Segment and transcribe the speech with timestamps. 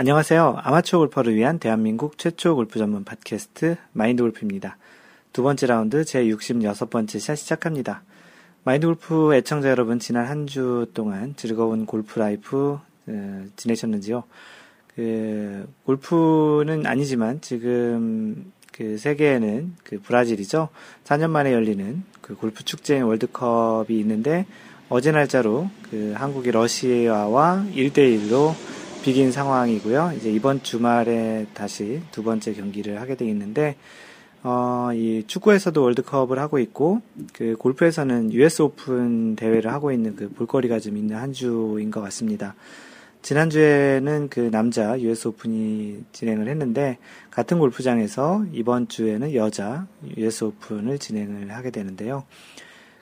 [0.00, 0.60] 안녕하세요.
[0.62, 4.78] 아마추어 골퍼를 위한 대한민국 최초 골프 전문 팟캐스트 마인드 골프입니다.
[5.34, 8.02] 두 번째 라운드 제 66번째 샷 시작합니다.
[8.64, 12.78] 마인드 골프 애청자 여러분 지난 한 주 동안 즐거운 골프 life
[13.08, 14.24] 어, 지내셨는지요?
[14.96, 20.70] 그 골프는 아니지만 지금 그 세계에는 그 브라질이죠.
[21.04, 24.46] 4년 만에 열리는 그 골프 축제인 월드컵이 있는데
[24.88, 28.54] 어제 날짜로 그 한국이 러시아와 1대 1로
[29.02, 30.12] 비긴 상황이고요.
[30.16, 33.76] 이제 이번 주말에 다시 두 번째 경기를 하게 돼 있는데,
[34.42, 37.00] 어, 이 축구에서도 월드컵을 하고 있고,
[37.32, 42.54] 그 골프에서는 US 오픈 대회를 하고 있는 그 볼거리가 좀 있는 한 주인 것 같습니다.
[43.22, 46.98] 지난주에는 그 남자 US 오픈이 진행을 했는데,
[47.30, 49.86] 같은 골프장에서 이번 주에는 여자
[50.18, 52.24] US 오픈을 진행을 하게 되는데요.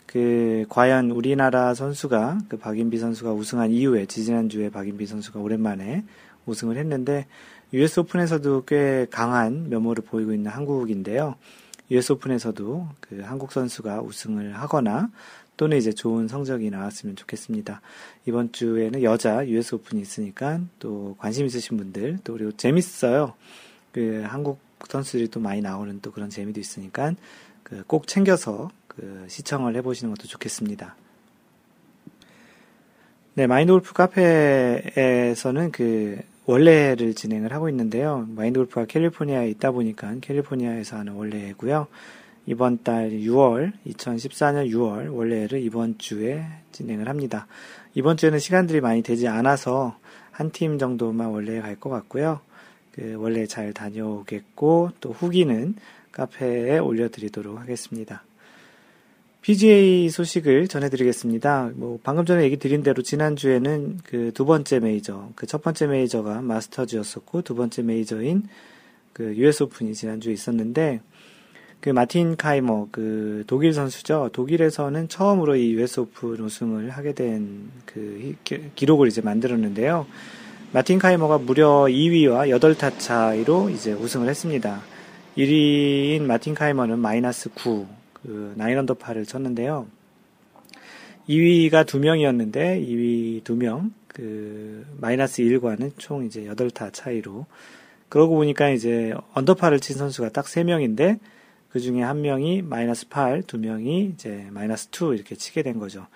[0.09, 6.03] 그 과연 우리나라 선수가 그 박인비 선수가 우승한 이후에 지지난주에 박인비 선수가 오랜만에
[6.47, 7.27] 우승을 했는데
[7.75, 11.35] US 오픈에서도 꽤 강한 면모를 보이고 있는 한국인데요.
[11.91, 15.11] US 오픈에서도 그 한국 선수가 우승을 하거나
[15.59, 17.83] 또는 이제 좋은 성적이 나왔으면 좋겠습니다.
[18.25, 23.35] 이번 주에는 여자 US 오픈이 있으니까 또 관심 있으신 분들 또 그리고 재밌어요.
[23.93, 27.13] 그 한국 선수들이 또 많이 나오는 또 그런 재미도 있으니까
[27.69, 30.97] 그 꼭 챙겨서 그 시청을 해보시는 것도 좋겠습니다.
[33.35, 38.27] 네, 마인드 골프 카페에서는 그 원래를 진행을 하고 있는데요.
[38.35, 41.87] 마인드 골프가 캘리포니아에 있다 보니까 캘리포니아에서 하는 원래고요.
[42.47, 47.47] 이번 달 6월, 2014년 6월 원래를 이번 주에 진행을 합니다.
[47.95, 49.99] 이번 주에는 시간들이 많이 되지 않아서
[50.33, 52.41] 한 팀 정도만 원래에 갈 것 같고요.
[52.93, 55.75] 그 원래 잘 다녀오겠고 또 후기는
[56.19, 58.25] 카페에 올려드리도록 하겠습니다.
[59.41, 61.71] PGA 소식을 전해드리겠습니다.
[61.77, 66.43] 뭐 방금 전에 얘기 드린 대로 지난주에는 그 두 번째 메이저, 그 첫 번째 메이저가
[66.43, 68.43] 마스터즈였었고 두 번째 메이저인
[69.13, 71.01] 그 US 오픈이 지난주에 있었는데
[71.81, 74.31] 그 마틴 카이머 그 독일 선수죠.
[74.33, 78.35] 독일에서는 처음으로 이 US 오픈 우승을 하게 된 그
[78.75, 80.07] 기록을 이제 만들었는데요.
[80.73, 84.83] 마틴 카이머가 무려 2위와 8타 차이로 이제 우승을 했습니다.
[85.39, 89.87] 1위인 마틴 카이머는 마이너스 9, 그 nine under par를 쳤는데요.
[91.29, 97.47] 2위가 2명이었는데 2위 2명, 그 마이너스 1과는 총 이제 8타 차이로
[98.09, 101.21] 그러고 보니까 이제 언더파를 친 선수가 딱 3명인데
[101.69, 106.09] 그 중에 한 명이 마이너스 8, 두 명이 이제 마이너스 2 이렇게 치게 된 거죠.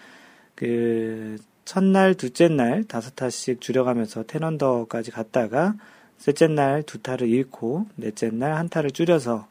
[0.56, 5.74] 그 첫날, 둘째 날 다섯 타씩 줄여가면서 ten under까지 갔다가
[6.22, 9.48] 셋째 날 두 타를 잃고 넷째 날 한 타를 줄여서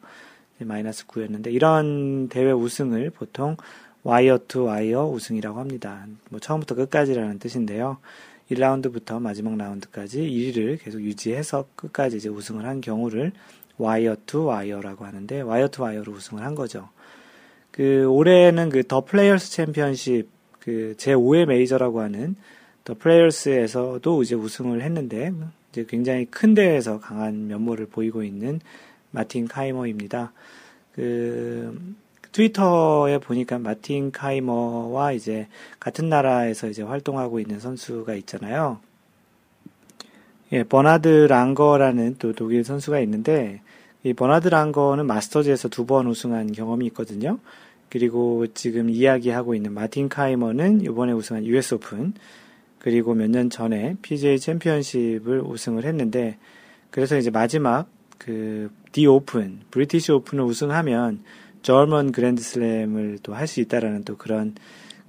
[0.60, 3.58] 마이너스 9였는데 이런 대회 우승을 보통
[4.04, 6.06] 와이어 투 와이어 우승이라고 합니다.
[6.30, 7.98] 뭐 처음부터 끝까지라는 뜻인데요.
[8.50, 13.32] 1라운드부터 마지막 라운드까지 1위를 계속 유지해서 끝까지 이제 우승을 한 경우를
[13.76, 16.88] wire to wire라고 하는데 wire to wire로 우승을 한 거죠.
[17.70, 20.28] 그 올해는 그 더 플레이어스 챔피언십
[20.58, 22.36] 그 제5의 메이저라고 하는
[22.84, 25.32] 더 플레이어스에서도 이제 우승을 했는데
[25.72, 28.60] 이제 굉장히 큰 대회에서 강한 면모를 보이고 있는
[29.10, 30.32] 마틴 카이머입니다.
[30.94, 31.94] 그
[32.32, 35.48] 트위터에 보니까 마틴 카이머와 이제
[35.80, 38.80] 같은 나라에서 이제 활동하고 있는 선수가 있잖아요.
[40.52, 43.62] 예, 버나드 랑거라는 또 독일 선수가 있는데
[44.04, 47.38] 이 버나드 랑거는 마스터즈에서 두 번 우승한 경험이 있거든요.
[47.88, 52.14] 그리고 지금 이야기하고 있는 마틴 카이머는 이번에 우승한 US 오픈
[52.82, 56.38] 그리고 몇 년 전에 PGA 챔피언십을 우승을 했는데
[56.90, 57.88] 그래서 이제 마지막
[58.18, 61.24] 그 디 오픈, 브리티시 오픈을 우승하면
[61.62, 64.54] German 그랜드슬램을 또 할 수 있다라는 또 그런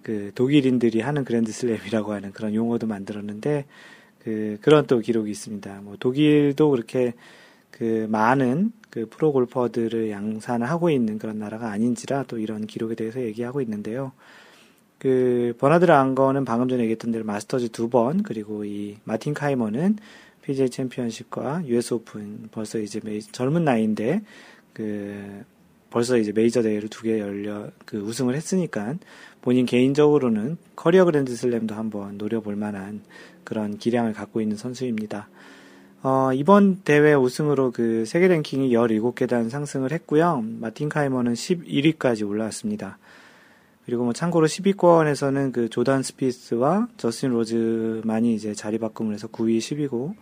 [0.02, 3.66] 그 독일인들이 하는 그랜드슬램이라고 하는 그런 용어도 만들었는데
[4.24, 5.82] 그 그런 또 기록이 있습니다.
[5.84, 7.14] 뭐 독일도 그렇게
[7.72, 13.22] 그 많은 그 프로 골퍼들을 양산을 하고 있는 그런 나라가 아닌지라 또 이런 기록에 대해서
[13.22, 14.14] 얘기하고 있는데요.
[15.04, 19.98] 그 버나드 랑거는 방금 전에 얘기했던 대로 마스터즈 두 번, 그리고 이 마틴 카이머는
[20.44, 24.22] PGA 챔피언십과 US 오픈 벌써 이제 메이, 젊은 나이인데
[24.74, 25.44] 그
[25.90, 28.96] 벌써 이제 메이저 대회를 두 개 열려 그 우승을 했으니까
[29.42, 33.02] 본인 개인적으로는 커리어 그랜드 슬램도 한번 노려볼 만한
[33.44, 35.28] 그런 기량을 갖고 있는 선수입니다.
[36.04, 40.46] 어, 이번 대회 우승으로 그 세계 랭킹이 17계단 상승을 했고요.
[40.62, 42.98] 마틴 카이머는 11위까지 올라왔습니다.
[43.86, 50.16] 그리고 뭐 참고로 10위권에서는 그 조단 스피스와 저스틴 로즈만이 이제 자리 바꿈을 해서 9위, 10위고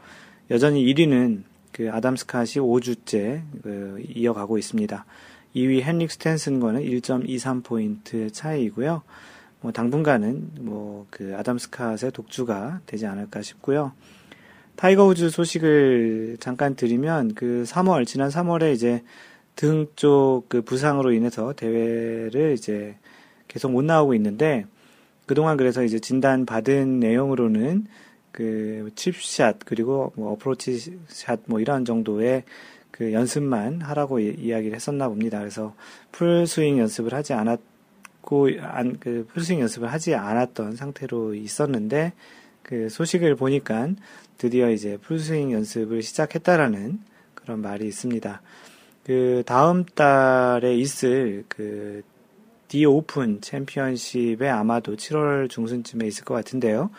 [0.49, 5.05] 여전히 1위는 그 아담 스캇이 5주째 그 이어가고 있습니다.
[5.55, 9.03] 2위 헨릭 스탠슨과는 1.23 포인트 차이이고요.
[9.61, 13.91] 뭐 당분간은 뭐 그 아담 스캇의 독주가 되지 않을까 싶고요.
[14.75, 19.03] 타이거 우즈 소식을 잠깐 드리면 그 3월 지난 3월에 이제
[19.55, 22.95] 등 쪽 그 부상으로 인해서 대회를 이제
[23.51, 24.65] 계속 못 나오고 있는데
[25.25, 27.85] 그동안 그래서 이제 진단 받은 내용으로는
[28.31, 32.43] 그 칩샷 그리고 뭐 어프로치 샷 뭐 이런 정도의
[32.91, 35.39] 그 연습만 하라고 이야기를 했었나 봅니다.
[35.39, 35.75] 그래서
[36.13, 42.13] 풀 스윙 연습을 하지 않았고 안 그 풀스윙 연습을 하지 않았던 상태로 있었는데
[42.63, 43.89] 그 소식을 보니까
[44.37, 46.99] 드디어 이제 풀스윙 연습을 시작했다라는
[47.33, 48.41] 그런 말이 있습니다.
[49.03, 52.01] 그 다음 달에 있을 그
[52.71, 56.89] 디 오픈 챔피언십에 아마도 7월 중순쯤에 있을 것 같은데요.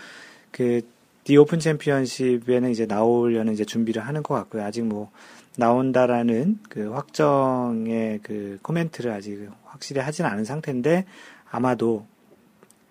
[0.50, 0.82] 그
[1.24, 4.64] 디 오픈 챔피언십에는 이제 나오려는 이제 준비를 하는 것 같고요.
[4.64, 5.10] 아직 뭐
[5.56, 11.04] 나온다라는 그 확정의 그 코멘트를 아직 확실히 하진 않은 상태인데
[11.48, 12.06] 아마도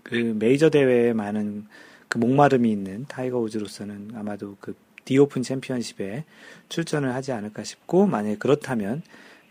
[0.04, 1.66] 그 메이저 대회에 많은
[2.08, 6.24] 그 목마름이 있는 타이거 우즈로서는 아마도 그 디오픈 챔피언십에
[6.70, 9.02] 출전을 하지 않을까 싶고 만약에 그렇다면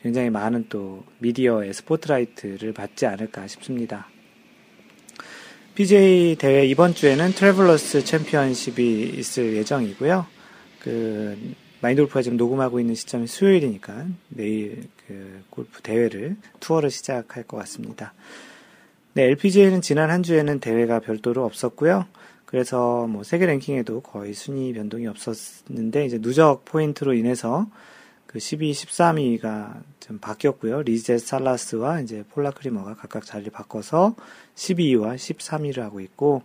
[0.02, 4.08] 굉장히 많은 또 미디어의 스포트라이트를 받지 않을까 싶습니다.
[5.74, 10.26] PGA 대회 이번 주에는 트래블러스 챔피언십이 있을 예정이고요.
[10.80, 17.56] 그 마인드 골프가 지금 녹음하고 있는 시점이 수요일이니까 내일 그 골프 대회를 투어를 시작할 것
[17.58, 18.12] 같습니다.
[19.14, 22.06] 네, LPGA는 지난 한 주에는 대회가 별도로 없었고요.
[22.44, 27.66] 그래서 뭐 세계 랭킹에도 거의 순위 변동이 없었는데 이제 누적 포인트로 인해서
[28.30, 30.82] 그 12, 13위가 좀 바뀌었고요.
[30.82, 34.14] 리젯 살라스와 이제 폴라 크리머가 각각 자리를 바꿔서
[34.54, 36.44] 12위와 13위를 하고 있고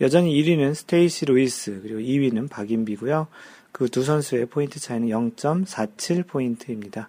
[0.00, 3.28] 여전히 1위는 스테이시 루이스 그리고 2위는 박인비고요.
[3.70, 7.08] 그 두 선수의 포인트 차이는 0.47 포인트입니다.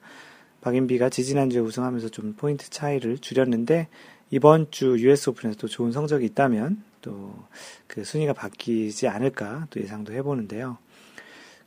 [0.62, 3.88] 박인비가 지지난주에 우승하면서 좀 포인트 차이를 줄였는데
[4.30, 7.48] 이번 주 US 오픈에서도 좋은 성적이 있다면 또
[7.88, 10.78] 그 순위가 바뀌지 않을까 또 예상도 해보는데요.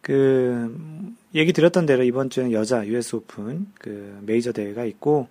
[0.01, 5.29] 그 얘기 드렸던 대로 이번 주에는 여자 US 오픈 그 메이저 대회가 있고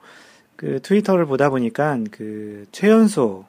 [0.55, 3.45] 그 트위터를 보다 보니까 그 최연소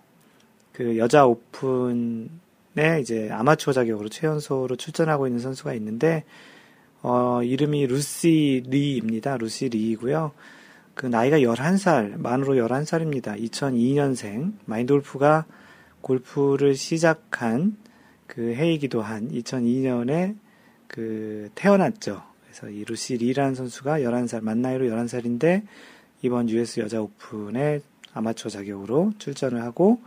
[0.73, 6.25] 그 여자 오픈에 이제 아마추어 자격으로 최연소로 출전하고 있는 선수가 있는데
[7.03, 9.37] 어 이름이 루시 리입니다.
[9.37, 10.33] 루시 리이고요.
[10.95, 13.41] 그 나이가 11살, 만으로 11살입니다.
[13.41, 15.47] 2002년생 마인드 골프가
[16.01, 17.77] 골프를 시작한
[18.27, 20.37] 그 해이기도 한 2002년에
[20.89, 22.23] 그 태어났죠.
[22.43, 25.63] 그래서 이 루시 리라는 선수가 11살, 만 나이로 11살인데
[26.23, 27.81] 이번 US 여자 오픈에
[28.13, 30.01] 아마추어 자격으로 출전을 하고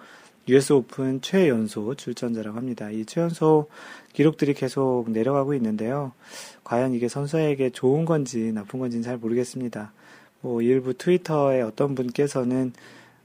[0.47, 2.89] US 오픈 최연소 출전자라고 합니다.
[2.89, 3.69] 이 최연소
[4.13, 6.11] 기록들이 계속 내려가고 있는데요.
[6.63, 9.93] 과연 이게 선수에게 좋은 건지 나쁜 건지는 잘 모르겠습니다.
[10.41, 12.73] 뭐 일부 트위터에 어떤 분께서는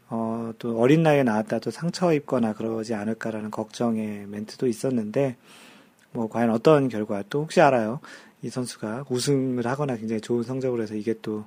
[0.08, 5.36] 어, 또 어린 나이에 나왔다 또 상처 입거나 그러지 않을까라는 걱정의 멘트도 있었는데,
[6.12, 8.00] 뭐, 과연 어떤 결과, 또 혹시 알아요?
[8.42, 11.44] 이 선수가 우승을 하거나 굉장히 좋은 성적을 해서 이게 또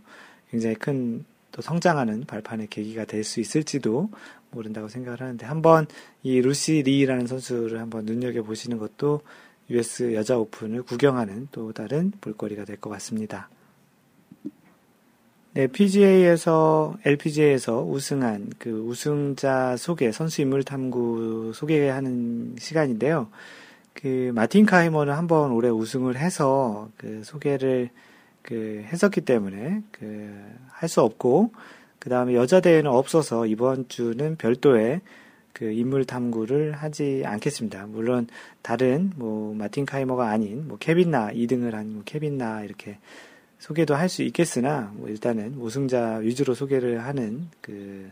[0.51, 4.09] 굉장히 큰 또 성장하는 발판의 계기가 될 수 있을지도
[4.51, 5.87] 모른다고 생각을 하는데, 한번
[6.23, 9.21] 이 루시 리라는 선수를 한번 눈여겨 보시는 것도
[9.69, 13.49] US 여자 오픈을 구경하는 또 다른 볼거리가 될 것 같습니다.
[15.53, 23.29] 네, PGA에서, LPGA에서 우승한 그 우승자 소개, 선수 인물 탐구 소개하는 시간인데요.
[24.01, 27.89] 그, 마틴 카이머는 한번 올해 우승을 해서 그 소개를
[28.41, 30.33] 그 했었기 때문에 그,
[30.69, 31.51] 할 수 없고,
[31.99, 35.01] 그 다음에 여자 대회는 없어서 이번 주는 별도의
[35.51, 37.87] 그 인물 탐구를 하지 않겠습니다.
[37.87, 38.27] 물론
[38.61, 42.97] 다른 뭐 마틴 카이머가 아닌 뭐 케빈 나 2등을 한 뭐 케빈 나 이렇게
[43.59, 48.09] 소개도 할 수 있겠으나 뭐 일단은 우승자 위주로 소개를 하는 그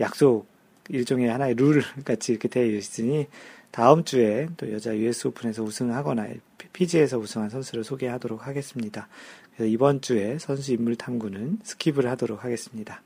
[0.00, 0.46] 약속
[0.88, 3.26] 일종의 하나의 룰 같이 이렇게 되어 있으니
[3.70, 6.26] 다음 주에 또 여자 US 오픈에서 우승하거나
[6.72, 9.08] PGA에서 우승한 선수를 소개하도록 하겠습니다.
[9.54, 13.02] 그래서 이번 주에 선수 인물 탐구는 skip을 하도록 하겠습니다.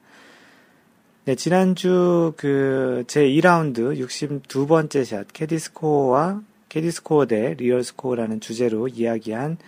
[1.24, 9.58] 네, 지난주 그 제 2라운드 62번째 샷 캐디스코어와 캐디스코어 대 real 스코어라는 주제로 이야기한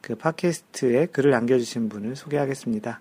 [0.00, 3.00] 그 팟캐스트에 글을 남겨주신 분을 소개하겠습니다.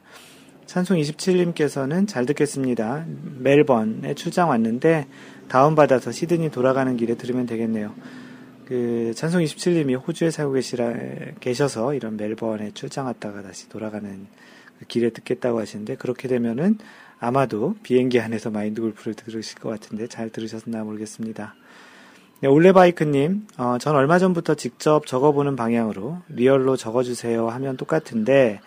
[0.66, 3.06] 찬송 27님께서는 잘 듣겠습니다.
[3.40, 5.08] 멜번에 출장 왔는데
[5.50, 7.94] 다운받아서 시드니 돌아가는 길에 들으면 되겠네요.
[8.66, 10.94] 그 찬송 27님이 호주에 살고 계시라,
[11.40, 14.28] 계셔서 이런 멜번에 출장 왔다가 다시 돌아가는
[14.78, 16.78] 그 길에 듣겠다고 하시는데 그렇게 되면은
[17.20, 21.56] 아마도 비행기 안에서 마인드 골프를 들으실 것 같은데 잘 들으셨나 모르겠습니다.
[22.42, 28.62] 네, 올레바이크님, 어, 전 얼마 전부터 직접 적어보는 방향으로 real로 적어주세요 하면 똑같은데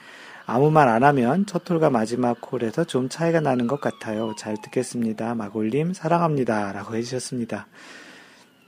[0.55, 4.35] 아무 말 안 하면 첫 홀과 마지막 홀에서 좀 차이가 나는 것 같아요.
[4.37, 5.35] 잘 듣겠습니다.
[5.35, 6.73] 마골님 사랑합니다.
[6.73, 7.69] 라고 해주셨습니다.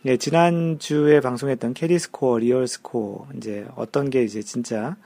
[0.01, 4.97] 네, 지난주에 방송했던 캐디 스코어, real 스코어, 이제 어떤 게 이제 진짜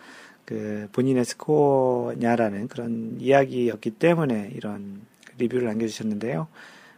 [0.45, 5.01] 그 본인의 스코어냐라는 그런 이야기였기 때문에 이런
[5.39, 6.47] 리뷰를 남겨주셨는데요.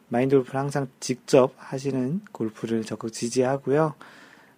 [0.08, 3.94] 마인드 골프를 항상 직접 하시는 골프를 적극 지지하고요.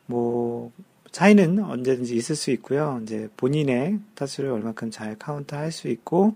[0.07, 0.73] 뭐,
[1.13, 3.01] 차이는 언제든지 있을 수 있고요.
[3.03, 6.35] 이제 본인의 타수를 얼마큼 잘 카운트 할 수 있고,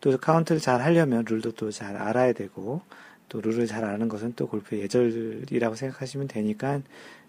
[0.00, 2.82] 또 카운트를 잘 하려면 룰도 또 잘 알아야 되고,
[3.28, 6.80] 또 룰을 잘 아는 것은 또 골프의 예절이라고 생각하시면 되니까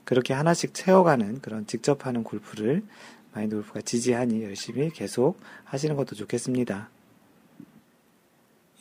[0.03, 2.83] 그렇게 하나씩 채워가는 그런 직접 하는 골프를
[3.33, 6.89] 마인드 골프가 지지하니 열심히 계속 하시는 것도 좋겠습니다.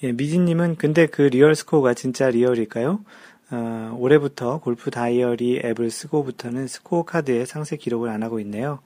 [0.03, 3.05] 예, 미진님은 근데 그 real 스코어가 진짜 real일까요?
[3.53, 8.81] 어, 올해부터 골프 다이어리 앱을 쓰고부터는 스코어 카드에 상세 기록을 안 하고 있네요.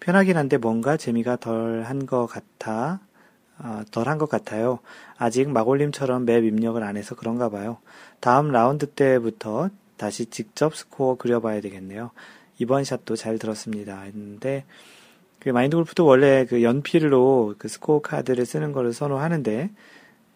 [0.00, 3.00] 편하긴 한데 뭔가 재미가 덜한 것 같아
[3.58, 4.80] 어, 덜한 것 같아요.
[5.16, 7.78] 아직 마골님처럼 map 입력을 안 해서 그런가 봐요.
[8.20, 12.10] 다음 라운드 때부터 다시 직접 스코어 그려봐야 되겠네요.
[12.58, 14.00] 이번 샷도 잘 들었습니다.
[14.02, 14.64] 했는데,
[15.38, 19.70] 그 마인드 골프도 원래 그 연필로 그 스코어 카드를 쓰는 거를 선호하는데,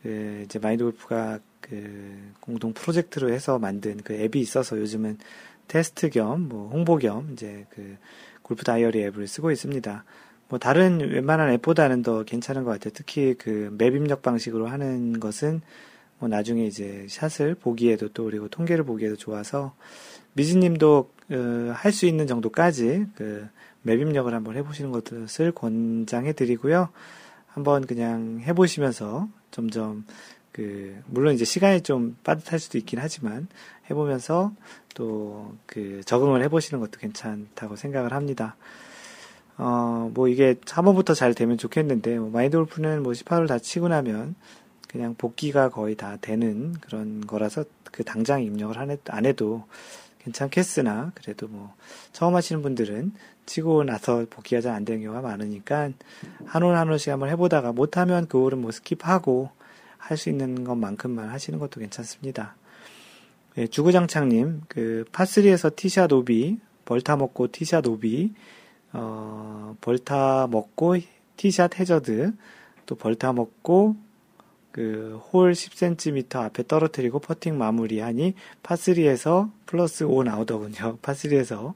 [0.08, 5.18] 그 이제 마인드 골프가 그 공동 프로젝트로 해서 만든 그 앱이 있어서 요즘은
[5.66, 7.98] 테스트 겸, 뭐 홍보 겸 이제 그
[8.40, 10.04] 골프 다이어리 앱을 쓰고 있습니다.
[10.48, 12.92] 뭐 다른 웬만한 앱보다는 더 괜찮은 것 같아요.
[12.94, 15.60] 특히 그 map 입력 방식으로 하는 것은
[16.18, 19.74] 뭐 나중에 이제 샷을 보기에도 또 그리고 통계를 보기에도 좋아서
[20.32, 23.48] 미즈님도 어, 할수 있는 정도까지 그
[23.82, 26.88] 맵 입력을 한번 해보시는 것을 권장해 드리고요.
[27.46, 30.04] 한번 그냥 해보시면서 점점
[30.52, 33.48] 그 물론 이제 시간이 좀 빠듯할 수도 있긴 하지만
[33.90, 34.52] 해보면서
[34.94, 38.56] 또 그 적응을 해보시는 것도 괜찮다고 생각을 합니다.
[39.56, 44.34] 어, 뭐 이게 3호부터 잘 되면 좋겠는데, 뭐 마인드 골프는 뭐 18을 다 치고 나면
[44.88, 48.76] 그냥 복기가 거의 다 되는 그런 거라서 그 당장 입력을
[49.08, 49.64] 안 해도
[50.32, 51.74] 괜찮겠으나, 그래도 뭐
[52.12, 53.12] 처음 하시는 분들은
[53.46, 55.90] 치고 나서 복기가 잘 안 되는 경우가 많으니까
[56.46, 59.50] 한 홀 한 홀씩 한번 해보다가 못하면 그 홀은 뭐 skip하고
[59.98, 62.56] 할 수 있는 것만큼만 하시는 것도 괜찮습니다.
[63.58, 68.32] 예, 주구장창님, 그 파3에서 티샷 오비, 벌타 먹고 티샷 오비,
[68.92, 70.96] 어, 벌타 먹고
[71.36, 72.32] 티샷 해저드,
[72.86, 73.96] 또 벌타 먹고
[74.72, 80.98] 그 홀 10cm 앞에 떨어뜨리고 퍼팅 마무리하니 파3에서 플러스 5 나오더군요.
[81.02, 81.74] 파3에서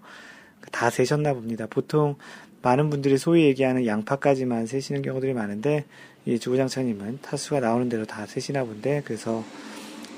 [0.71, 1.67] 다 세셨나 봅니다.
[1.69, 2.17] 보통
[2.63, 5.85] 많은 분들이 소위 얘기하는 양파까지만 세시는 경우들이 많은데
[6.25, 9.45] 이 주구장창님은 타수가 나오는 대로 다 세시나 본데 그래서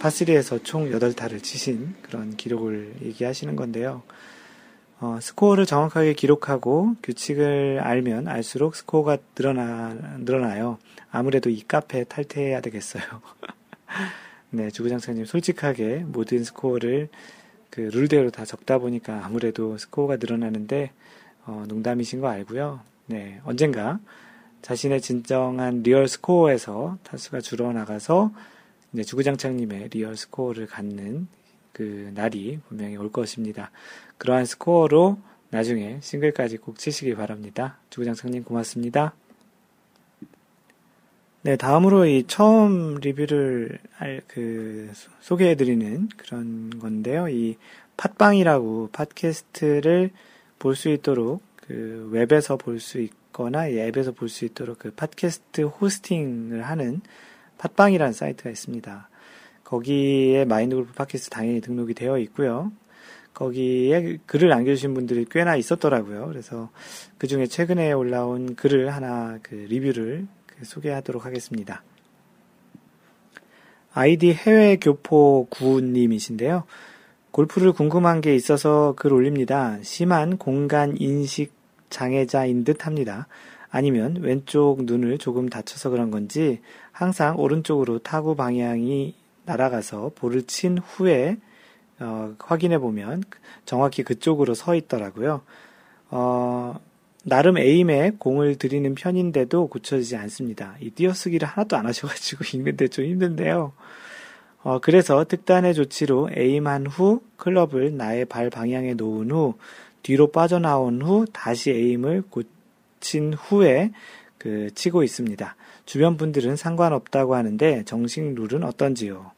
[0.00, 4.02] 파3에서 총 8타를 치신 그런 기록을 얘기하시는 건데요.
[5.00, 10.78] 어, 스코어를 정확하게 기록하고 규칙을 알면 알수록 스코어가 늘어나, 늘어나요.
[11.14, 13.04] 아무래도 이 카페 탈퇴해야 되겠어요.
[14.50, 17.08] 네, 주구장창님 솔직하게 모든 스코어를
[17.70, 20.90] 그 룰대로 다 적다 보니까 아무래도 스코어가 늘어나는데,
[21.46, 22.80] 어, 농담이신 거 알고요.
[23.06, 24.00] 네, 언젠가
[24.62, 28.32] 자신의 진정한 real 스코어에서 타수가 줄어나가서
[28.92, 31.28] 이제 주구장창님의 real 스코어를 갖는
[31.72, 33.70] 그 날이 분명히 올 것입니다.
[34.18, 35.18] 그러한 스코어로
[35.50, 37.78] 나중에 싱글까지 꼭 치시기 바랍니다.
[37.90, 39.14] 주구장창님 고맙습니다.
[41.44, 47.28] 네, 다음으로 이 처음 리뷰를 알, 그, 소개해드리는 그런 건데요.
[47.28, 47.58] 이
[47.98, 50.10] 팟빵이라고 팟캐스트를
[50.58, 56.62] 볼 수 있도록 그 웹에서 볼 수 있거나 앱에서 볼 수 있도록 그 팟캐스트 호스팅을
[56.62, 57.02] 하는
[57.58, 59.10] 팟빵이라는 사이트가 있습니다.
[59.64, 62.72] 거기에 마인드 골프 팟캐스트 당연히 등록이 되어 있고요.
[63.34, 66.26] 거기에 글을 남겨주신 분들이 꽤나 있었더라고요.
[66.28, 66.70] 그래서
[67.18, 71.82] 그 중에 최근에 올라온 글을 하나 그 리뷰를 그 소개하도록 하겠습니다.
[73.92, 76.64] 아이디 해외 교포 구님이신데요.
[77.30, 79.78] 골프를 궁금한 게 있어서 글 올립니다.
[79.82, 81.52] 심한 공간 인식
[81.90, 83.28] 장애자인 듯 합니다.
[83.70, 86.60] 아니면 왼쪽 눈을 조금 다쳐서 그런 건지
[86.92, 89.14] 항상 오른쪽으로 타구 방향이
[89.46, 91.38] 날아가서 볼을 친 후에
[92.00, 93.22] 어, 확인해 보면
[93.64, 95.42] 정확히 그쪽으로 서 있더라고요.
[96.10, 96.80] 어,
[97.24, 100.76] 나름 에임에 공을 들이는 편인데도 고쳐지지 않습니다.
[100.80, 103.72] 이 띄어쓰기를 하나도 안 하셔가지고 읽는데 좀 힘든데요.
[104.62, 109.54] 어, 그래서 특단의 조치로 에임한 후 클럽을 나의 발 방향에 놓은 후
[110.02, 113.92] 뒤로 빠져나온 후 다시 에임을 고친 후에
[114.38, 115.56] 그 치고 있습니다.
[115.86, 119.32] 주변 분들은 상관없다고 하는데 정식 룰은 어떤지요?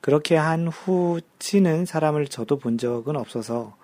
[0.00, 3.76] 그렇게 한 후 치는 사람을 저도 본 적은 없어서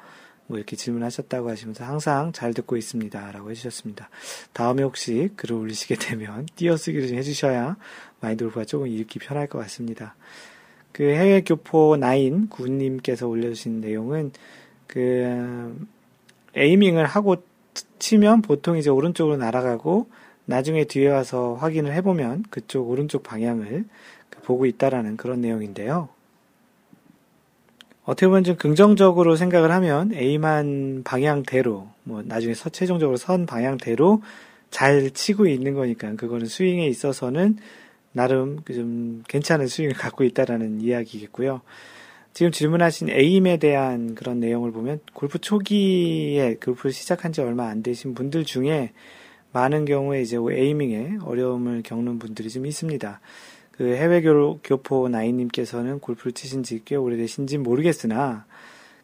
[0.49, 3.33] 뭐 이렇게 질문하셨다고 하시면서 항상 잘 듣고 있습니다.
[3.33, 4.11] 라고 해주셨습니다.
[4.53, 7.77] 다음에 혹시 글을 올리시게 되면 띄어쓰기를 좀 해주셔야
[8.21, 10.17] 마인드 골프가 조금 읽기 편할 것 같습니다.
[10.91, 14.33] 그 해외 교포 나인 구님께서 올려주신 내용은
[14.89, 15.77] 그,
[16.59, 17.37] 에이밍을 하고
[17.99, 20.11] 치면 보통 이제 오른쪽으로 날아가고
[20.45, 23.85] 나중에 뒤에 와서 확인을 해보면 그쪽 오른쪽 방향을
[24.31, 26.09] 그 보고 있다라는 그런 내용인데요.
[28.09, 34.23] 어떻게 보면 좀 긍정적으로 생각을 하면 A만 방향대로, 뭐 나중에 서, 최종적으로 선 방향대로
[34.71, 37.59] 잘 치고 있는 거니까 그거는 스윙에 있어서는
[38.13, 41.61] 나름 그좀 괜찮은 스윙을 갖고 있다라는 이야기겠고요.
[42.33, 48.15] 지금 질문하신 에임에 대한 그런 내용을 보면 골프 초기에 골프를 시작한 지 얼마 안 되신
[48.15, 48.93] 분들 중에
[49.53, 53.21] 많은 경우에 이제 에이밍에 어려움을 겪는 분들이 좀 있습니다.
[53.79, 58.45] 그 해외 교포 나이님께서는 골프를 치신 지 꽤 오래되신지 모르겠으나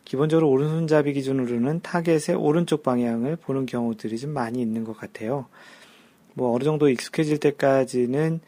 [0.05, 5.47] 기본적으로 오른손잡이 기준으로는 타겟의 오른쪽 방향을 보는 경우들이 좀 많이 있는 것 같아요.
[6.35, 8.41] 뭐 어느 정도 익숙해질 때까지는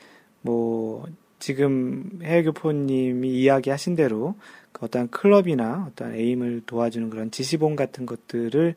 [0.43, 1.07] 뭐
[1.39, 4.35] 지금 해외 교포님이 이야기하신 대로
[4.73, 8.75] 그 어떤 클럽이나 어떤 aim을 도와주는 그런 지시본 같은 것들을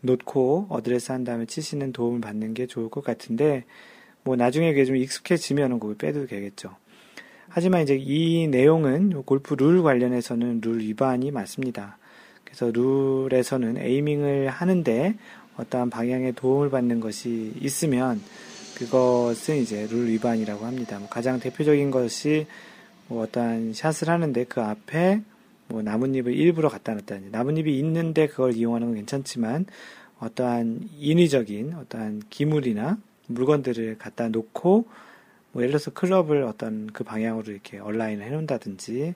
[0.00, 3.64] 놓고 어드레스 한 다음에 치시는 도움을 받는 게 좋을 것 같은데
[4.24, 6.74] 뭐 나중에 그게 좀 익숙해지면은 그걸 빼도 되겠죠.
[7.56, 11.96] 하지만 이제 이 내용은 골프 룰 관련해서는 룰 위반이 맞습니다.
[12.44, 15.14] 그래서 룰에서는 aiming을 하는데
[15.56, 18.20] 어떠한 방향에 도움을 받는 것이 있으면
[18.76, 20.98] 그것은 이제 룰 위반이라고 합니다.
[20.98, 22.46] 뭐 가장 대표적인 것이
[23.08, 25.22] 뭐 어떠한 샷을 하는데 그 앞에
[25.68, 29.64] 뭐 나뭇잎을 일부러 갖다 놨다든지 나뭇잎이 있는데 그걸 이용하는 건 괜찮지만
[30.20, 32.98] 어떠한 인위적인 어떠한 기물이나
[33.28, 35.05] 물건들을 갖다 놓고
[35.56, 39.14] 뭐 예를 들어서 클럽을 어떤 그 방향으로 이렇게 얼라인을 해놓는다든지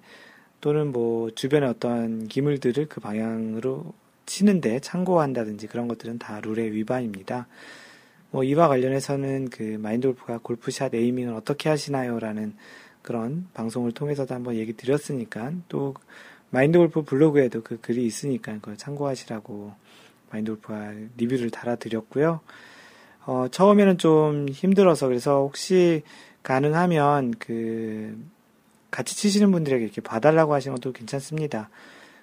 [0.62, 3.92] 또는 뭐 주변에 어떤 기물들을 그 방향으로
[4.24, 7.46] 치는데 참고한다든지 그런 것들은 다 룰의 위반입니다.
[8.30, 12.54] 뭐 이와 관련해서는 그 마인드 골프가 골프샷 에이밍을 어떻게 하시나요라는
[13.02, 15.94] 그런 방송을 통해서도 한번 얘기 드렸으니까 또
[16.48, 19.74] 마인드 골프 블로그에도 그 글이 있으니까 그걸 참고하시라고
[20.30, 22.40] 마인드 골프가 리뷰를 달아드렸고요.
[23.26, 26.02] 어, 처음에는 좀 힘들어서 그래서 혹시
[26.42, 28.18] 가능하면 그
[28.90, 31.70] 같이 치시는 분들에게 이렇게 봐달라고 하시는 것도 괜찮습니다.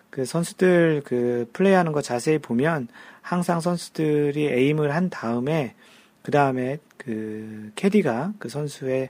[0.09, 2.87] 그 선수들 그 플레이하는 거 자세히 보면
[3.21, 5.75] 항상 선수들이 aim을 한 다음에
[6.21, 9.09] 그 다음에 그 캐디가 그 선수의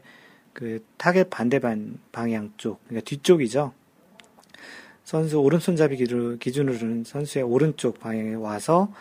[0.53, 3.73] 그 타겟 반대 반 방향 쪽, 그러니까 뒤쪽이죠.
[5.03, 5.95] 선수 오른손잡이
[6.39, 8.91] 기준으로는 선수의 오른쪽 방향에 와서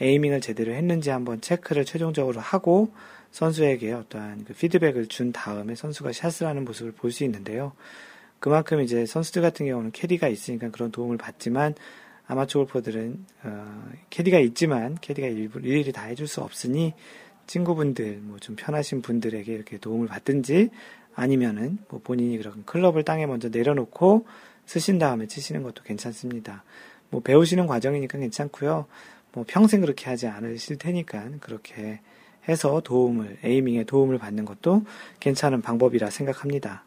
[0.00, 2.92] aiming을 제대로 했는지 한번 체크를 최종적으로 하고
[3.34, 7.72] 선수에게 어떠한 그 피드백을 준 다음에 선수가 샷을 하는 모습을 볼 수 있는데요.
[8.38, 11.74] 그만큼 이제 선수들 같은 경우는 캐디가 있으니까 그런 도움을 받지만
[12.28, 16.94] 아마추어 골퍼들은 어, 캐디가 있지만 캐디가 일일이 다 해줄 수 없으니
[17.48, 20.70] 친구분들 뭐 좀 편하신 분들에게 이렇게 도움을 받든지
[21.16, 24.26] 아니면은 뭐 본인이 그런 클럽을 땅에 먼저 내려놓고
[24.66, 26.62] 쓰신 다음에 치시는 것도 괜찮습니다.
[27.10, 28.86] 뭐 배우시는 과정이니까 괜찮고요.
[29.32, 32.00] 뭐 평생 그렇게 하지 않으실 테니까 그렇게
[32.48, 34.84] 해서 도움을, 에이밍에 도움을 받는 것도
[35.20, 36.84] 괜찮은 방법이라 생각합니다.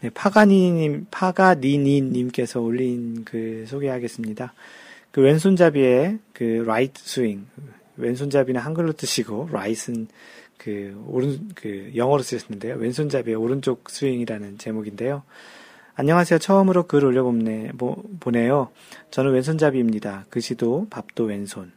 [0.00, 4.52] 네, 파가니님, 파가니니님께서 올린 그 소개하겠습니다.
[5.12, 7.46] 그 왼손잡이의 그 right 스윙,
[7.96, 10.08] 왼손잡이는 한글로 쓰시고, right는
[10.56, 12.76] 그 오른, 그 영어로 쓰셨는데요.
[12.76, 15.22] 왼손잡이의 오른쪽 스윙이라는 제목인데요.
[15.94, 16.38] 안녕하세요.
[16.38, 17.72] 처음으로 글 올려보네,
[18.20, 18.70] 보네요.
[19.10, 20.24] 저는 왼손잡이입니다.
[20.30, 21.70] 글씨도 밥도 왼손.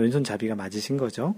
[0.00, 1.34] 왼손잡이가 맞으신 거죠.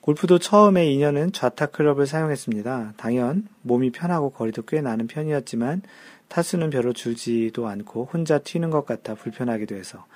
[0.00, 2.94] 골프도 처음에 2년은 좌타 클럽을 사용했습니다.
[2.96, 5.82] 당연 몸이 편하고 거리도 꽤 나는 편이었지만
[6.28, 10.06] 타수는 별로 줄지도 않고 혼자 튀는 것 같아 불편하기도 해서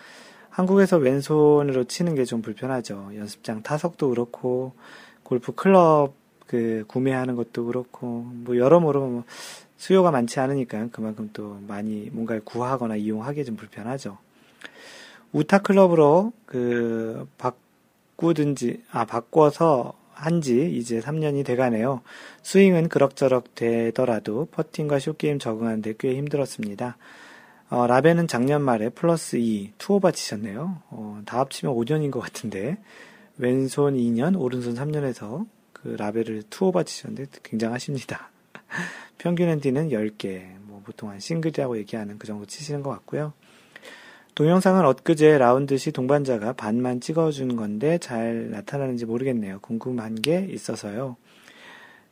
[0.50, 3.10] 한국에서 왼손으로 치는 게 좀 불편하죠.
[3.16, 4.72] 연습장 타석도 그렇고
[5.22, 6.12] 골프 클럽
[6.46, 9.24] 그 구매하는 것도 그렇고 뭐 여러모로 뭐
[9.78, 14.18] 수요가 많지 않으니까 그만큼 또 많이 뭔가를 구하거나 이용하기 좀 불편하죠.
[15.32, 17.26] 우타 클럽으로 그
[18.22, 22.02] 바꾸든지, 아, 바꿔서 한지 이제 3년이 돼가네요.
[22.42, 26.96] 스윙은 그럭저럭 되더라도 퍼팅과 숏게임 적응하는데 꽤 힘들었습니다.
[27.70, 30.82] 어, 라베는 작년 말에 플러스 2, two over 치셨네요.
[30.90, 32.78] 어, 다 합치면 5년인 것 같은데,
[33.38, 38.30] 왼손 2년, 오른손 3년에서 그 라베를 two over 치셨는데 굉장하십니다.
[39.18, 43.32] 평균 핸디는 10개, 뭐 보통 한 싱글이라고 얘기하는 그 정도 치시는 것 같고요.
[44.34, 49.58] 동영상은 엊그제 라운드 시 동반자가 반만 찍어준 건데 잘 나타나는지 모르겠네요.
[49.60, 51.16] 궁금한 게 있어서요.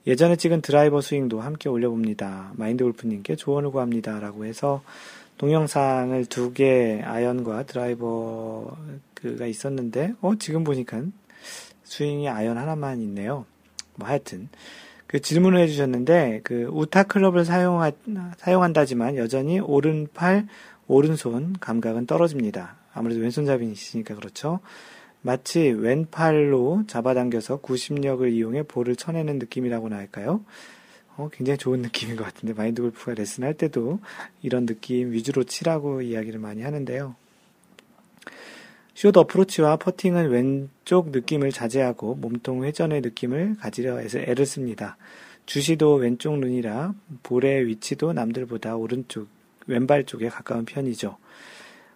[0.07, 2.53] 예전에 찍은 드라이버 스윙도 함께 올려봅니다.
[2.57, 4.21] 마인드 골프님께 조언을 구합니다.
[4.21, 4.83] 라고 해서
[5.39, 11.03] 동영상을 두 개 아연과 드라이버가 있었는데, 어, 지금 보니까
[11.85, 13.47] 스윙이 아연 하나만 있네요.
[13.95, 14.51] 뭐 하여튼.
[15.07, 17.91] 그 질문을 해주셨는데, 그 우타 클럽을 사용하,
[18.37, 20.47] 사용한다지만 여전히 오른팔
[20.91, 22.75] 오른손 감각은 떨어집니다.
[22.93, 24.59] 아무래도 왼손잡이시니까 그렇죠.
[25.23, 30.45] 마치 왼팔로 잡아당겨서 구심력을 이용해 볼을 쳐내는 느낌이라고나 할까요?
[31.17, 34.01] 어, 굉장히 좋은 느낌인 것 같은데 마인드 골프가 레슨 할 때도
[34.43, 37.15] 이런 느낌 위주로 치라고 이야기를 많이 하는데요.
[38.95, 44.97] 숏 어프로치와 퍼팅은 왼쪽 느낌을 자제하고 몸통 회전의 느낌을 가지려 애를 씁니다.
[45.47, 49.29] 주시도 왼쪽 눈이라 볼의 위치도 남들보다 오른쪽,
[49.71, 51.17] 왼발 쪽에 가까운 편이죠.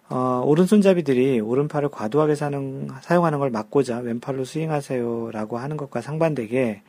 [0.09, 6.81] 어, 오른손잡이들이 오른팔을 과도하게 사는, 사용하는 걸 막고자 왼팔로 스윙하세요라고 하는 것과 상반되게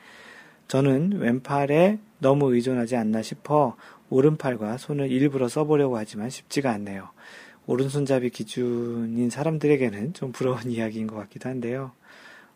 [0.69, 3.77] 저는 왼팔에 너무 의존하지 않나 싶어
[4.11, 7.09] 오른팔과 손을 일부러 써보려고 하지만 쉽지가 않네요.
[7.67, 11.93] 오른손잡이 기준인 사람들에게는 좀 부러운 이야기인 것 같기도 한데요.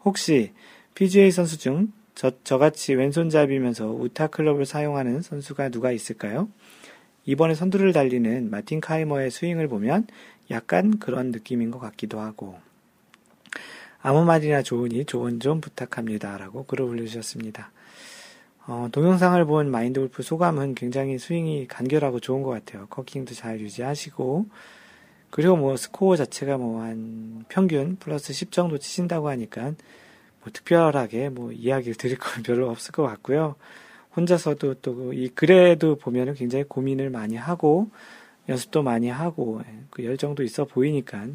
[0.04, 0.52] 혹시
[0.94, 6.48] PGA 선수 중 저, 저같이 왼손잡이면서 우타 클럽을 사용하는 선수가 누가 있을까요?
[7.30, 10.08] 이번에 선두를 달리는 마틴 카이머의 스윙을 보면
[10.50, 12.58] 약간 그런 느낌인 것 같기도 하고
[14.02, 16.38] 아무 말이나 좋으니 조언 좀 부탁합니다.
[16.38, 17.70] 라고 글을 올려주셨습니다.
[18.66, 22.88] 어, 동영상을 본 마인드 골프 소감은 굉장히 스윙이 간결하고 좋은 것 같아요.
[22.88, 24.46] 코킹도 잘 유지하시고
[25.30, 29.74] 그리고 뭐 스코어 자체가 뭐 한 평균 플러스 10 정도 치신다고 하니까
[30.40, 33.54] 뭐 특별하게 뭐 이야기를 드릴 건 별로 없을 것 같고요.
[34.16, 37.90] 혼자서도 또 이 글에도 보면은 굉장히 고민을 많이 하고
[38.48, 41.26] 연습도 많이 하고 예, 그 열정도 있어 보이니까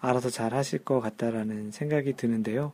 [0.00, 2.72] 알아서 잘 하실 것 같다라는 생각이 드는데요.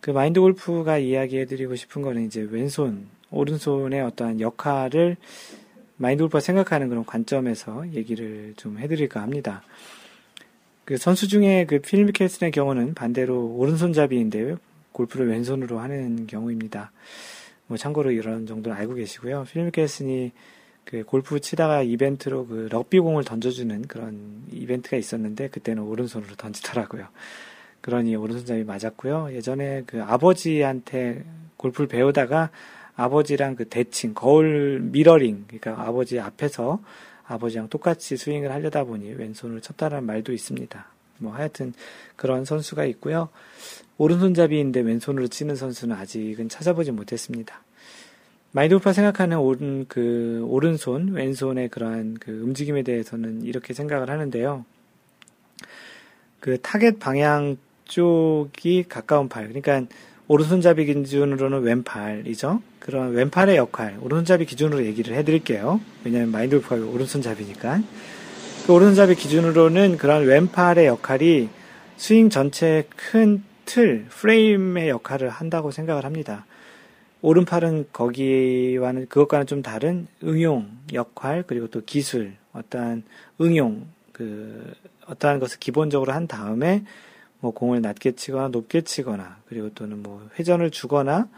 [0.00, 5.16] 그 마인드 골프가 이야기해드리고 싶은 거는 이제 왼손, 오른손의 어떠한 역할을
[5.96, 9.62] 마인드 골프가 생각하는 그런 관점에서 얘기를 좀 해드릴까 합니다.
[10.84, 14.56] 그 선수 중에 그 필 미켈슨의 경우는 반대로 오른손잡이인데
[14.90, 16.90] 골프를 왼손으로 하는 경우입니다.
[17.66, 19.44] 뭐 참고로 이런 정도는 알고 계시고요.
[19.50, 20.32] 필 미켈슨이
[20.84, 27.06] 그 골프 치다가 이벤트로 그 럭비공을 던져주는 그런 이벤트가 있었는데 그때는 오른손으로 던지더라고요.
[27.80, 29.30] 그러니 오른손잡이 맞았고요.
[29.32, 31.24] 예전에 그 아버지한테
[31.56, 32.50] 골프를 배우다가
[32.94, 36.82] 아버지랑 그 대칭, 거울 미러링, 그러니까 아버지 앞에서
[37.26, 40.86] 아버지랑 똑같이 스윙을 하려다 보니 왼손을 쳤다는 말도 있습니다.
[41.22, 41.72] 뭐 하여튼
[42.16, 43.28] 그런 선수가 있고요.
[43.98, 47.62] 오른손잡이인데 왼손으로 치는 선수는 아직은 찾아보지 못했습니다.
[48.52, 54.64] 마인드 골프가 생각하는 오른 그 오른손, 왼손의 그러한 그 움직임에 대해서는 이렇게 생각을 하는데요.
[56.40, 59.86] 그 타겟 방향 쪽이 가까운 팔, 그러니까
[60.28, 62.62] 오른손잡이 기준으로는 왼팔이죠.
[62.78, 65.80] 그런 왼팔의 역할, 오른손잡이 기준으로 얘기를 해드릴게요.
[66.04, 67.82] 왜냐하면 마인드 골프가 오른손잡이니까.
[68.66, 71.48] 그 오른손잡이 기준으로는 그런 왼팔의 역할이
[71.96, 76.46] 스윙 전체의 큰 틀, 프레임의 역할을 한다고 생각을 합니다.
[77.22, 83.02] 오른팔은 거기와는 그것과는 좀 다른 응용 역할 그리고 또 기술 어떠한
[83.40, 84.72] 응용 그
[85.06, 86.84] 어떠한 것을 기본적으로 한 다음에
[87.40, 91.28] 뭐 공을 낮게 치거나 높게 치거나 그리고 또는 뭐 회전을 주거나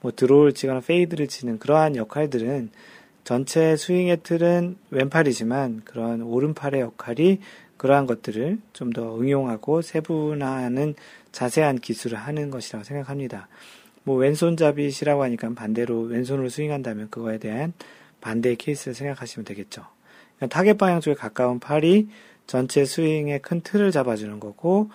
[0.00, 2.70] 뭐 드로우를 치거나 페이드를 치는 그러한 역할들은
[3.24, 7.38] 전체 스윙의 틀은 왼팔이지만 그러한 오른팔의 역할이
[7.76, 10.94] 그러한 것들을 좀 더 응용하고 세분화하는
[11.32, 13.48] 자세한 기술을 하는 것이라고 생각합니다.
[14.04, 17.72] 뭐 왼손잡이시라고 하니까 반대로 왼손으로 스윙한다면 그거에 대한
[18.20, 19.86] 반대의 케이스를 생각하시면 되겠죠.
[20.36, 22.08] 그러니까 타겟 방향 쪽에 가까운 팔이
[22.46, 24.90] 전체 스윙의 큰 틀을 잡아주는 거고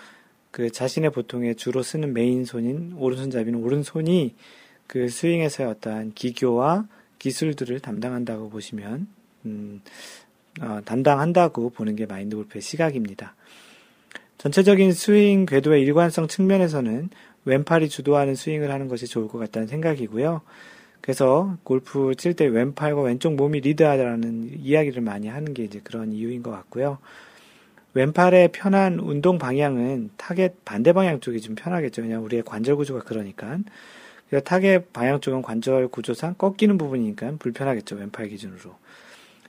[0.51, 4.35] 그 자신의 보통의 주로 쓰는 메인 손인 오른손잡이는 오른손이
[4.85, 6.87] 그 스윙에서의 어떠한 기교와
[7.19, 9.07] 기술들을 담당한다고 보시면
[9.45, 9.81] 음,
[10.61, 13.35] 어, 담당한다고 보는 게 마인드 골프의 시각입니다.
[14.37, 17.09] 전체적인 스윙 궤도의 일관성 측면에서는
[17.45, 20.41] 왼팔이 주도하는 스윙을 하는 것이 좋을 것 같다는 생각이고요.
[21.01, 26.43] 그래서 골프 칠 때 왼팔과 왼쪽 몸이 리드하라는 이야기를 많이 하는 게 이제 그런 이유인
[26.43, 26.97] 것 같고요.
[27.93, 32.01] 왼팔의 편한 운동 방향은 타겟 반대 방향 쪽이 좀 편하겠죠.
[32.01, 33.57] 왜냐하면 우리의 관절 구조가 그러니까.
[34.43, 37.95] 타겟 방향 쪽은 관절 구조상 꺾이는 부분이니까 불편하겠죠.
[37.95, 38.75] 왼팔 기준으로.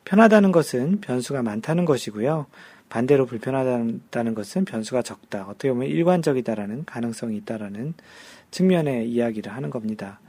[0.04, 2.46] 편하다는 것은 변수가 많다는 것이고요.
[2.88, 5.46] 반대로 불편하다는 것은 변수가 적다.
[5.48, 7.94] 어떻게 보면 일관적이다라는 가능성이 있다라는
[8.50, 10.20] 측면의 이야기를 하는 겁니다.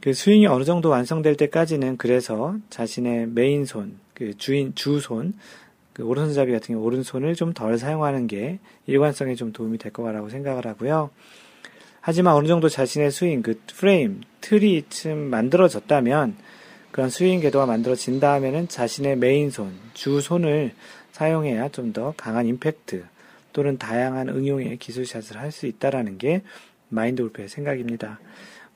[0.00, 5.34] 그 스윙이 어느 정도 완성될 때까지는 그래서 자신의 메인 손, 그 주인, 주손,
[5.92, 10.66] 그 오른손잡이 같은 경우 오른손을 좀 덜 사용하는 게 일관성에 좀 도움이 될 거라고 생각을
[10.66, 11.10] 하고요.
[12.00, 16.36] 하지만 어느 정도 자신의 스윙, 그 프레임, 틀이 좀 만들어졌다면
[16.90, 20.72] 그런 스윙 궤도가 만들어진다면은 자신의 메인 손, 주 손을
[21.12, 23.04] 사용해야 좀 더 강한 임팩트
[23.52, 26.42] 또는 다양한 응용의 기술샷을 할 수 있다라는 게
[26.88, 28.20] 마인드 골프의 생각입니다.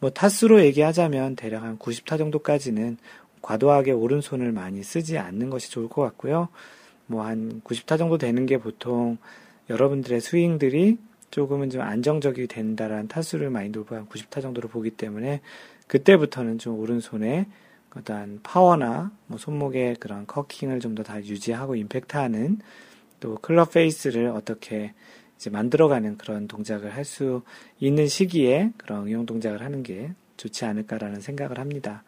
[0.00, 2.98] 뭐 타수로 얘기하자면 대략 한 90타 정도까지는
[3.40, 6.48] 과도하게 오른손을 많이 쓰지 않는 것이 좋을 것 같고요.
[7.06, 9.18] 뭐 한 90타 정도 되는 게 보통
[9.70, 10.98] 여러분들의 스윙들이
[11.32, 15.40] 조금은 좀 안정적이 된다라는 타수를 마인드 골프가 90타 정도로 보기 때문에
[15.88, 17.46] 그때부터는 좀 오른손에
[17.96, 22.58] 어떠한 파워나 뭐 손목의 그런 커킹을 좀 더 다 유지하고 임팩트하는
[23.20, 24.92] 또 클럽 페이스를 어떻게
[25.36, 27.42] 이제 만들어가는 그런 동작을 할 수
[27.80, 32.04] 있는 시기에 그런 응용 동작을 하는 게 좋지 않을까라는 생각을 합니다.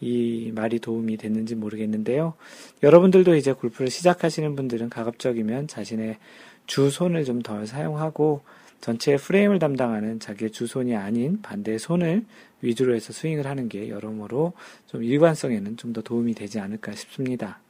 [0.00, 2.34] 이 말이 도움이 됐는지 모르겠는데요.
[2.82, 6.18] 여러분들도 이제 골프를 시작하시는 분들은 가급적이면 자신의
[6.66, 8.42] 주 손을 좀 덜 사용하고
[8.80, 12.24] 전체 프레임을 담당하는 자기의 주손이 아닌 반대의 손을
[12.62, 14.52] 위주로 해서 스윙을 하는 게 여러모로
[14.86, 17.60] 좀 일관성에는 좀 더 도움이 되지 않을까 싶습니다.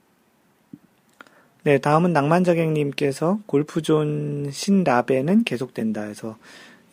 [1.62, 6.36] 네, 다음은 낭만자객님께서 골프존 신라베는 계속된다 해서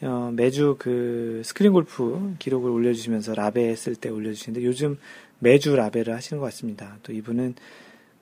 [0.01, 4.97] 어, 매주 그 스크린 골프 기록을 올려주시면서 라베 쓸 때 올려주시는데 요즘
[5.39, 6.97] 매주 라베를 하시는 것 같습니다.
[7.03, 7.55] 또 이분은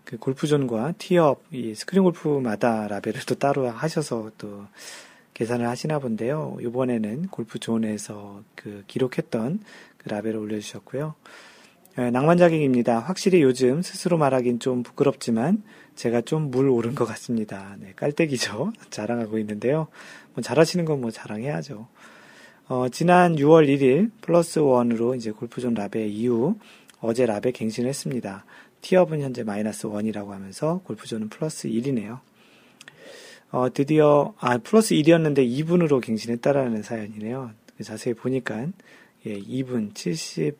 [0.03, 4.65] 그 골프존과 티업, 이 스크린 골프마다 라베를 또 따로 하셔서 또
[5.35, 6.57] 계산을 하시나 본데요.
[6.61, 9.59] 이번에는 골프 존에서 그 기록했던
[9.97, 11.13] 그 라벨을 올려주셨고요.
[11.97, 12.99] 네, 낭만자객입니다.
[12.99, 15.61] 확실히 요즘 스스로 말하긴 좀 부끄럽지만
[15.95, 17.75] 제가 좀 물 오른 것 같습니다.
[17.79, 18.73] 네, 깔때기죠.
[18.89, 19.87] 자랑하고 있는데요.
[20.33, 21.87] 뭐 잘하시는 건 뭐 자랑해야죠.
[22.67, 26.57] 어, 지난 6월 1일 플러스 one으로 이제 골프존 라베 이후
[26.99, 28.45] 어제 라베 갱신을 했습니다.
[28.81, 32.19] 티업은 현재 마이너스 one이라고 하면서 골프존은 플러스 1이네요.
[33.55, 37.51] 어, 드디어, 아, 플러스 1이었는데 이븐으로 갱신했다라는 사연이네요.
[37.81, 38.67] 자세히 보니까,
[39.25, 40.57] 예, 이븐, 70,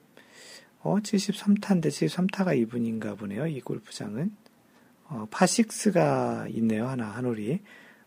[0.80, 3.48] 어, 73타인데 73타가 이븐인가 보네요.
[3.48, 4.32] 이 골프장은.
[5.10, 6.88] 어, 파6가 있네요.
[6.88, 7.60] 하나, 한 홀이.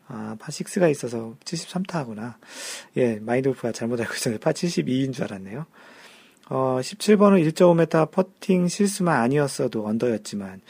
[0.07, 2.37] 아, 파6가 있어서 73타구나.
[2.97, 5.67] 예, 마인드 골프가 잘못 알고 있었는데 파 72인 줄 알았네요.
[6.49, 10.63] 어, 17번은 1.5m 퍼팅 실수만 아니었어도 언더였지만,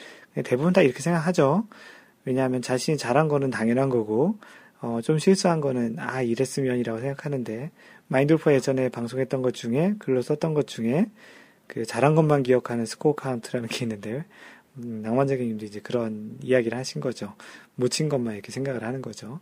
[0.44, 1.68] 대부분 다 이렇게 생각하죠.
[2.24, 4.36] 왜냐하면 자신이 잘한 거는 당연한 거고,
[4.80, 7.70] 어, 좀 실수한 거는, 아, 이랬으면이라고 생각하는데,
[8.08, 11.06] 마인드 골프가 예전에 방송했던 것 중에, 글로 썼던 것 중에,
[11.66, 14.24] 그 잘한 것만 기억하는 스코어 카운트라는 게 있는데요.
[14.78, 17.34] 음, 낭만자객님도 이제 그런 이야기를 하신 거죠.
[17.74, 19.40] 못 친 것만 이렇게 생각을 하는 거죠.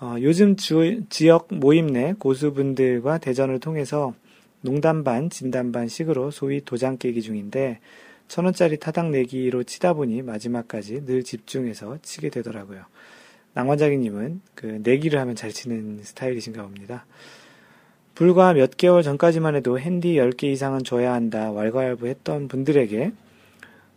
[0.00, 4.14] 어, 요즘 주, 지역 모임 내 고수분들과 대전을 통해서
[4.60, 7.80] 농담 반, 진담 반 식으로 소위 도장 깨기 중인데,
[8.32, 12.82] 천 원짜리 타당 내기로 치다 보니 마지막까지 늘 집중해서 치게 되더라고요.
[13.52, 17.04] 낭만자객님은 그 내기를 하면 잘 치는 스타일이신가 봅니다.
[18.14, 23.12] 불과 몇 개월 전까지만 해도 핸디 10개 이상은 줘야 한다 왈가왈부 했던 분들에게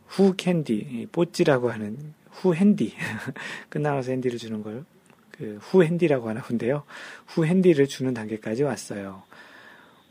[0.07, 2.91] 후 핸디, 뽀찌라고 하는 후 핸디
[3.71, 4.83] 끝나가서 핸디를 주는 걸
[5.37, 6.83] 그 후 핸디라고 하나 본데요.
[7.27, 9.23] 후 핸디를 주는 단계까지 왔어요.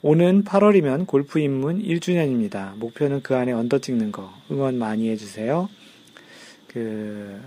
[0.06, 2.76] 오는 8월이면 골프 입문 1주년입니다.
[2.76, 5.70] 목표는 그 안에 언더 찍는 거 응원 많이 해주세요.
[6.68, 7.40] 그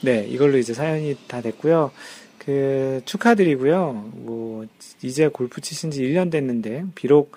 [0.00, 1.92] 네, 이걸로 이제 사연이 다 됐고요.
[2.38, 4.10] 그 축하드리고요.
[4.12, 4.66] 뭐
[5.02, 7.36] 이제 골프 치신 지 1년 됐는데 비록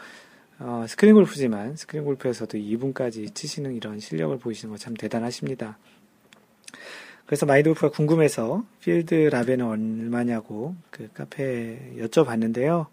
[0.57, 5.77] 어, 스크린 골프지만 스크린 골프에서도 이븐까지 치시는 이런 실력을 보이시는 거 참 대단하십니다.
[7.27, 12.87] 그래서 마인드 골프가 궁금해서 필드 라베는 얼마냐고 그 카페에 여쭤봤는데요.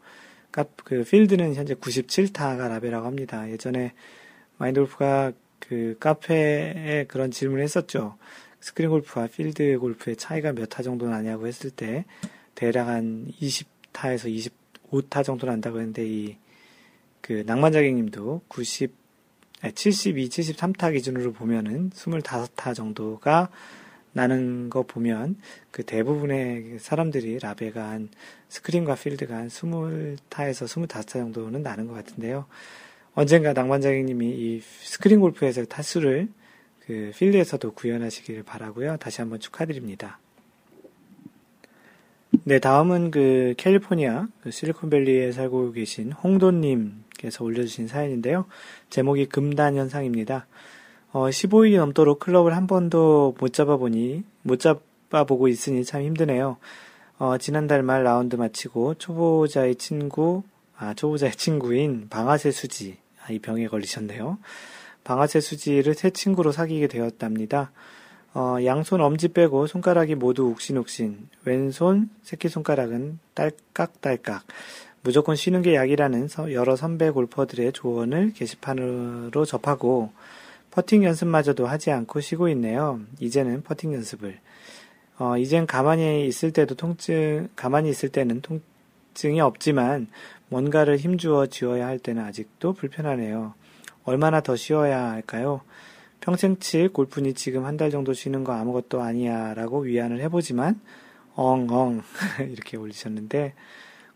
[0.53, 3.51] 카, 그 필드는 현재 97타가 라베라고 합니다.
[3.51, 3.93] 예전에
[4.59, 8.17] 마인드 골프가 그 카페에 그런 질문을 했었죠.
[8.61, 12.05] 스크린 골프와 필드 골프의 차이가 몇 타 정도 나냐고 했을 때
[12.55, 14.51] 대략 한 20타에서
[14.91, 16.37] 25타 정도 난다고 했는데 이
[17.29, 18.95] 그 낭만자객님도 90,
[19.75, 23.51] 72, 73타 기준으로 보면은 25타 정도가
[24.18, 25.37] 나는 거 보면
[25.70, 28.09] 그 대부분의 사람들이 라베가 한
[28.48, 32.46] 스크린과 필드가 한 20타에서 25타 정도는 나는 것 같은데요.
[33.14, 36.26] 언젠가 낭만자객님이 이 스크린 골프에서 타수를
[36.85, 38.96] 그 필드에서도 구현하시기를 바라고요.
[38.96, 40.18] 다시 한번 축하드립니다.
[42.42, 48.46] 네, 다음은 그 캘리포니아 그 실리콘밸리에 살고 계신 홍도님께서 올려주신 사연인데요.
[48.90, 50.48] 제목이 금단 현상입니다.
[51.11, 56.59] 어, 15일이 넘도록 클럽을 한 번도 못 잡아보니, 못 잡아보고 있으니 참 힘드네요.
[57.18, 60.42] 어, 지난달 말 라운드 마치고 초보자의 친구,
[60.77, 64.38] 아, 초보자의 친구인 방아쇠 수지, 아, 이 병에 걸리셨네요.
[65.05, 67.73] 방아쇠 수지를 새 친구로 사귀게 되었답니다.
[68.35, 74.42] 어, 양손 엄지 빼고 손가락이 모두 욱신욱신, 왼손, 새끼손가락은 딸깍딸깍.
[75.03, 80.12] 무조건 쉬는 게 약이라는 여러 선배 골퍼들의 조언을 게시판으로 접하고,
[80.79, 83.01] 퍼팅 연습마저도 하지 않고 쉬고 있네요.
[83.19, 84.38] 이제는 퍼팅 연습을.
[85.19, 90.07] 어, 이젠 가만히 있을 때도 통증, 가만히 있을 때는 통증이 없지만
[90.49, 93.55] 뭔가를 힘주어 지어야 할 때는 아직도 불편하네요.
[94.05, 95.62] 얼마나 더 쉬어야 할까요?
[96.21, 100.81] 평생 칠 골프니 지금 한 달 정도 쉬는 거 아무것도 아니야 라고 위안을 해보지만
[101.35, 102.03] 엉엉
[102.53, 103.55] 이렇게 올리셨는데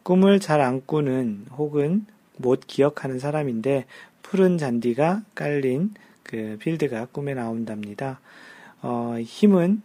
[0.04, 3.86] 꿈을 잘 안 꾸는 혹은 못 기억하는 사람인데
[4.22, 8.20] 푸른 잔디가 깔린 그 필드가 꿈에 나온답니다.
[8.80, 9.82] 어, 힘은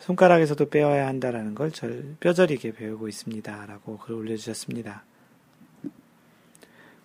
[0.00, 3.66] 손가락에서도 빼어야 한다라는 걸 절, 뼈저리게 배우고 있습니다.
[3.66, 5.04] 라고 글 올려주셨습니다.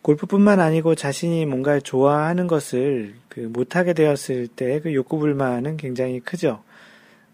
[0.01, 6.63] 골프뿐만 아니고 자신이 뭔가를 좋아하는 것을 그 못하게 되었을 때 그 욕구불만은 굉장히 크죠.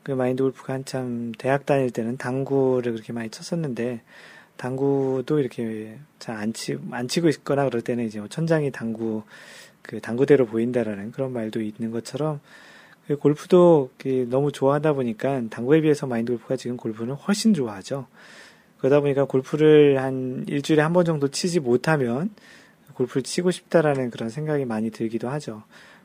[0.03, 4.01] 그 마인드 골프가 한참 대학 다닐 때는 당구를 그렇게 많이 쳤었는데
[4.57, 9.23] 당구도 이렇게 잘 안 치, 안 치고 있거나 그럴 때는 이제 뭐 천장이 당구,
[9.81, 12.39] 그 당구대로 보인다라는 그런 말도 있는 것처럼
[13.07, 18.07] 그 골프도 그 너무 좋아하다 보니까 당구에 비해서 마인드 골프가 지금 골프는 훨씬 좋아하죠.
[18.77, 22.29] 그러다 보니까 골프를 한 일주일에 한 번 정도 치지 못하면
[22.93, 25.63] 골프를 치고 싶다라는 그런 생각이 많이 들기도 하죠.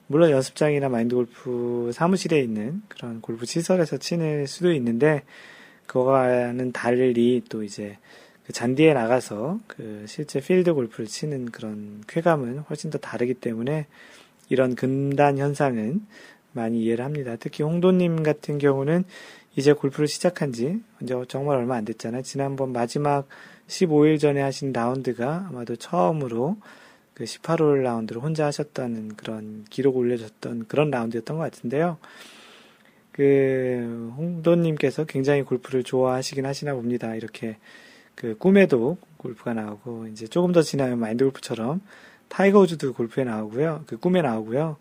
[0.09, 5.23] 물론 연습장이나 마인드 골프 사무실에 있는 그런 골프 시설에서 치는 수도 있는데
[5.87, 7.99] 그거와는 달리 또 이제
[8.47, 13.87] 그 잔디에 나가서 그 실제 필드 골프를 치는 그런 쾌감은 훨씬 더 다르기 때문에
[14.49, 16.07] 이런 금단 현상은
[16.53, 17.35] 많이 이해를 합니다.
[17.41, 19.05] 특히 홍도님 같은 경우는
[19.57, 20.81] 이제 골프를 시작한 지
[21.29, 22.23] 정말 얼마 안 됐잖아요.
[22.23, 23.27] 지난번 마지막
[23.67, 26.57] 15일 전에 하신 라운드가 아마도 처음으로
[27.15, 31.99] 그 18홀 라운드를 혼자 하셨다는 그런 기록 올려줬던 그런 라운드였던 것 같은데요.
[33.11, 37.15] 그 홍도님께서 굉장히 골프를 좋아하시긴 하시나 봅니다.
[37.17, 37.57] 이렇게
[38.17, 41.81] 그 꿈에도 골프가 나오고 이제 조금 더 지나면 마인드 골프처럼
[42.29, 43.85] 타이거 우즈도 골프에 나오고요.
[43.87, 44.77] 그 꿈에 나오고요.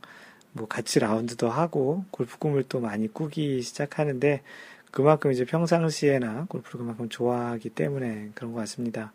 [0.53, 4.41] 뭐 같이 라운드도 하고 골프 꿈을 또 많이 꾸기 시작하는데
[4.89, 9.11] 그만큼 이제 평상시에나 골프를 그만큼 좋아하기 때문에 그런 것 같습니다.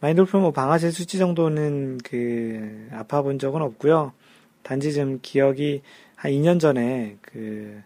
[0.00, 4.12] 마인돌프 뭐 방아쇠 수치 정도는 그 아파 본 적은 없고요.
[4.62, 5.80] 단지 좀 기억이
[6.16, 7.80] 한 2년 전에 그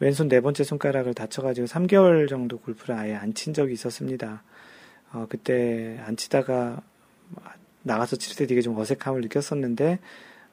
[0.00, 4.42] 왼손 네 번째 손가락을 다쳐가지고 3개월 정도 골프를 아예 안 친 적이 있었습니다.
[5.12, 6.80] 어, 그때 안 치다가
[7.82, 9.98] 나가서 칠 때 되게 좀 어색함을 느꼈었는데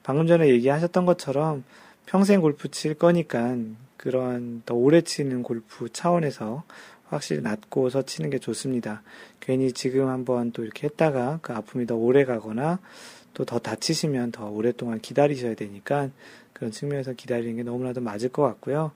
[0.03, 1.63] 방금 전에 얘기하셨던 것처럼
[2.05, 3.55] 평생 골프 칠 거니까
[3.97, 6.63] 그런 더 오래 치는 골프 차원에서
[7.07, 9.01] 확실히 낫고서 치는 게 좋습니다.
[9.39, 12.79] 괜히 지금 한번 또 이렇게 했다가 그 아픔이 더 오래 가거나
[13.33, 16.09] 또 더 다치시면 더 오랫동안 기다리셔야 되니까
[16.53, 18.91] 그런 측면에서 기다리는 게 너무나도 맞을 것 같고요.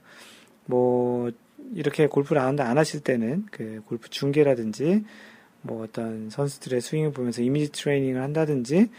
[0.65, 1.29] 뭐
[1.75, 5.03] 이렇게 골프 라운드 안 하실 때는 그 골프 중계라든지
[5.61, 8.89] 뭐 어떤 선수들의 스윙을 보면서 이미지 트레이닝을 한다든지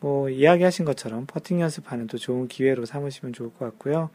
[0.00, 4.10] 뭐 이야기하신 것처럼 퍼팅 연습하는 또 좋은 기회로 삼으시면 좋을 것 같고요.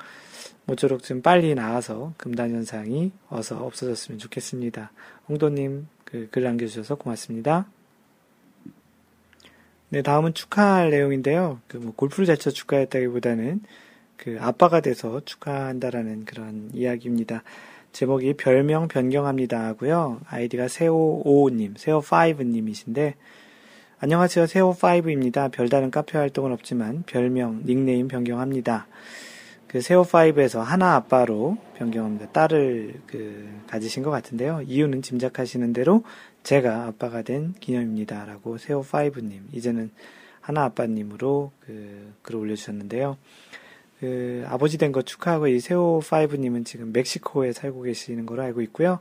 [0.66, 4.92] 모쪼록 좀 빨리 나와서 금단 현상이 어서 없어졌으면 좋겠습니다.
[5.30, 7.68] 홍도님 그 글 남겨주셔서 고맙습니다.
[9.90, 11.60] 네, 다음은 축하할 내용인데요.
[11.68, 13.62] 그 뭐 골프를 잘쳐 축하했다기보다는
[14.18, 17.44] 그 아빠가 돼서 축하한다라는 그런 이야기입니다.
[17.94, 20.20] 제목이 별명 변경합니다 하고요.
[20.26, 23.14] 아이디가 세오5님, 세오5님이신데
[24.00, 24.46] 안녕하세요.
[24.46, 25.52] 세오5입니다.
[25.52, 28.88] 별다른 카페 활동은 없지만 별명, 닉네임 변경합니다.
[29.68, 32.32] 그 세오5에서 하나 아빠로 변경합니다.
[32.32, 34.64] 딸을 그 가지신 것 같은데요.
[34.64, 36.04] 이유는 짐작하시는 대로
[36.42, 38.26] 제가 아빠가 된 기념입니다.
[38.26, 39.92] 라고 세오5님, 이제는
[40.42, 43.18] 하나 아빠님으로 그 글을 올려주셨는데요.
[44.04, 49.00] 그 아버지 된 거 축하하고 이 세오5님은 지금 멕시코에 살고 계시는 걸로 알고 있고요.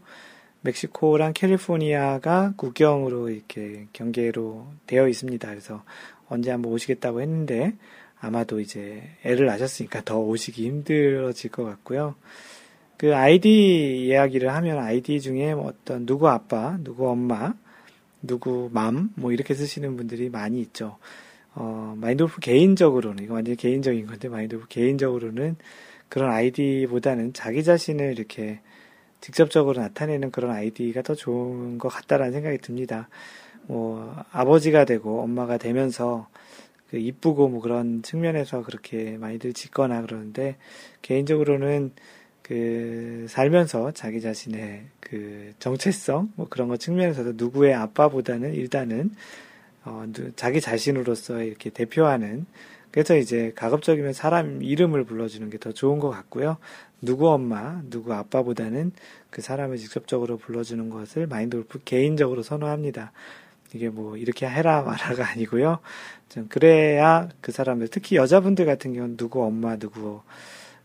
[0.61, 5.49] 멕시코랑 캘리포니아가 국경으로 이렇게 경계로 되어 있습니다.
[5.49, 5.83] 그래서
[6.29, 7.75] 언제 한번 오시겠다고 했는데
[8.21, 12.15] 아마도 이제 애를 낳으셨으니까 더 오시기 힘들어질 것 같고요.
[12.97, 17.55] 그 아이디 이야기를 하면 아이디 중에 뭐 어떤 누구 아빠, 누구 엄마,
[18.23, 20.97] 누구 맘, 뭐 이렇게 쓰시는 분들이 많이 있죠.
[21.55, 25.57] 어, 마인드골프 개인적으로는, 이거 완전 개인적인 건데, 마인드골프 개인적으로는
[26.09, 28.61] 그런 아이디보다는 자기 자신을 이렇게
[29.21, 33.09] 직접적으로 나타내는 그런 아이디가 더 좋은 것 같다라는 생각이 듭니다.
[33.67, 36.29] 뭐, 아버지가 되고 엄마가 되면서
[36.93, 40.57] 그 이쁘고 뭐 그런 측면에서 그렇게 많이들 짓거나 그러는데
[41.01, 41.93] 개인적으로는
[42.43, 49.15] 그 살면서 자기 자신의 그 정체성 뭐 그런 것 측면에서도 누구의 아빠보다는 일단은
[49.85, 50.05] 어
[50.37, 52.47] 자기 자신으로서 이렇게 대표하는
[52.93, 56.59] 그래서 이제 가급적이면 사람 이름을 불러주는 게 더 좋은 것 같고요.
[57.01, 58.93] 누구 엄마, 누구 아빠보다는
[59.31, 63.13] 그 사람을 직접적으로 불러주는 것을 마인드 골프 개인적으로 선호합니다.
[63.75, 65.79] 이게 뭐 이렇게 해라 말아가 아니고요.
[66.29, 70.21] 좀 그래야 그 사람들 특히 여자분들 같은 경우는 누구 엄마 누구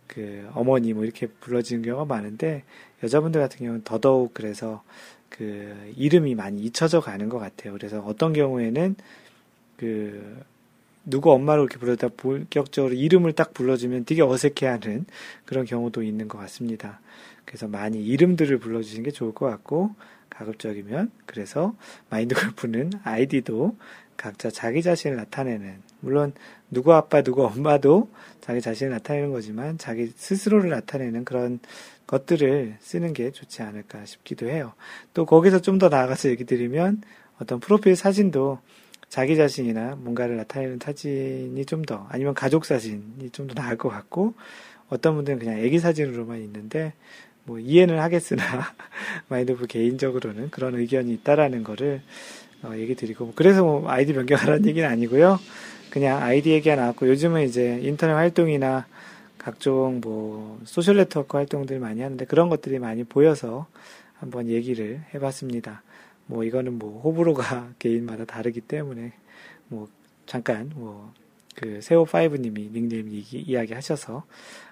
[0.07, 2.63] 그 어머니 뭐 이렇게 불러지는 경우가 많은데
[3.03, 4.83] 여자분들 같은 경우는 더더욱 그래서
[5.29, 7.73] 그 이름이 많이 잊혀져 가는 것 같아요.
[7.73, 8.95] 그래서 어떤 경우에는
[9.77, 10.43] 그
[11.05, 15.05] 누구 엄마로 이렇게 부르다 본격적으로 이름을 딱 불러주면 되게 어색해하는
[15.45, 16.99] 그런 경우도 있는 것 같습니다.
[17.45, 19.95] 그래서 많이 이름들을 불러주시는 게 좋을 것 같고
[20.29, 21.75] 가급적이면 그래서
[22.09, 23.77] 마인드 골프는 아이디도
[24.17, 26.33] 각자 자기 자신을 나타내는 물론
[26.71, 28.09] 누구 아빠 누구 엄마도
[28.41, 31.59] 자기 자신을 나타내는 거지만 자기 스스로를 나타내는 그런
[32.07, 34.73] 것들을 쓰는 게 좋지 않을까 싶기도 해요.
[35.13, 37.01] 또 거기서 좀 더 나아가서 얘기 드리면
[37.41, 38.59] 어떤 프로필 사진도
[39.09, 44.33] 자기 자신이나 뭔가를 나타내는 사진이 좀 더, 아니면 가족 사진이 좀 더 나을 것 같고,
[44.89, 46.93] 어떤 분들은 그냥 애기 사진으로만 있는데,
[47.45, 48.43] 뭐 이해는 하겠으나,
[49.29, 52.01] 마인드프 개인적으로는 그런 의견이 있다라는 거를
[52.63, 55.39] 어, 얘기 드리고, 뭐 그래서 뭐 아이디 변경하라는 얘기는 아니고요.
[55.89, 58.85] 그냥 아이디 얘기가 나왔고, 요즘은 이제 인터넷 활동이나
[59.37, 63.67] 각종 뭐 소셜 네트워크 활동들 많이 하는데 그런 것들이 많이 보여서
[64.19, 65.83] 한번 얘기를 해봤습니다.
[66.25, 69.13] 뭐 이거는 뭐 호불호가 개인마다 다르기 때문에
[69.69, 69.87] 뭐
[70.25, 71.11] 잠깐 뭐
[71.57, 74.23] 그 세오 파이브님이 닉네임 이야기 하셔서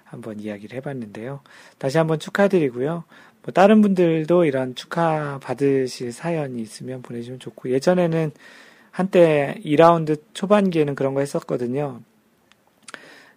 [0.04, 1.40] 한번 이야기를 해봤는데요.
[1.78, 3.02] 다시 한번 축하드리고요.
[3.42, 8.30] 뭐 다른 분들도 이런 축하 받으실 사연이 있으면 보내주면 좋고 예전에는
[8.96, 12.00] 한때 2라운드 초반기에는 그런 거 했었거든요.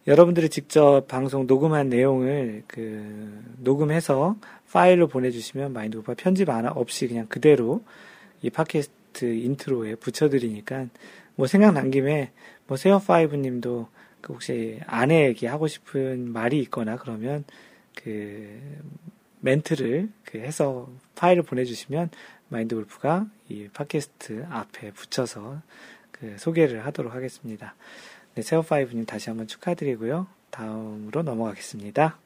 [0.08, 4.38] 여러분들이 직접 방송 녹음한 내용을 그 녹음해서
[4.72, 7.84] 파일로 보내주시면 마인드 골프가 편집 안 없이 그냥 그대로
[8.42, 10.86] 이 팟캐스트 intro에 붙여드리니까
[11.36, 12.32] 뭐 생각난 김에
[12.66, 13.90] 뭐 세오 파이브 님도
[14.22, 17.44] 그 혹시 아내에게 하고 싶은 말이 있거나 그러면
[17.96, 18.62] 그
[19.42, 22.12] 멘트를 그 해서 파일을 보내주시면
[22.50, 25.62] 마인드 골프가 이 팟캐스트 앞에 붙여서
[26.12, 27.76] 그 소개를 하도록 하겠습니다.
[28.36, 30.28] 네, 세어 파이브님 다시 한번 축하드리고요.
[30.50, 32.18] 다음으로 넘어가겠습니다.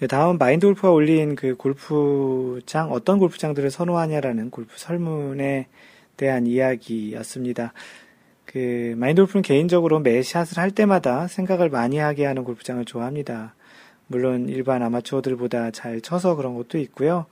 [0.00, 5.68] 네, 다음 마인드 골프가 올린 그 골프장, 어떤 골프장들을 선호하냐라는 골프 설문에
[6.16, 7.72] 대한 이야기였습니다.
[8.44, 13.54] 그, 마인드 골프는 개인적으로 매 샷을 할 때마다 생각을 많이 하게 하는 골프장을 좋아합니다.
[14.08, 17.26] 물론 일반 아마추어들보다 잘 쳐서 그런 것도 있고요.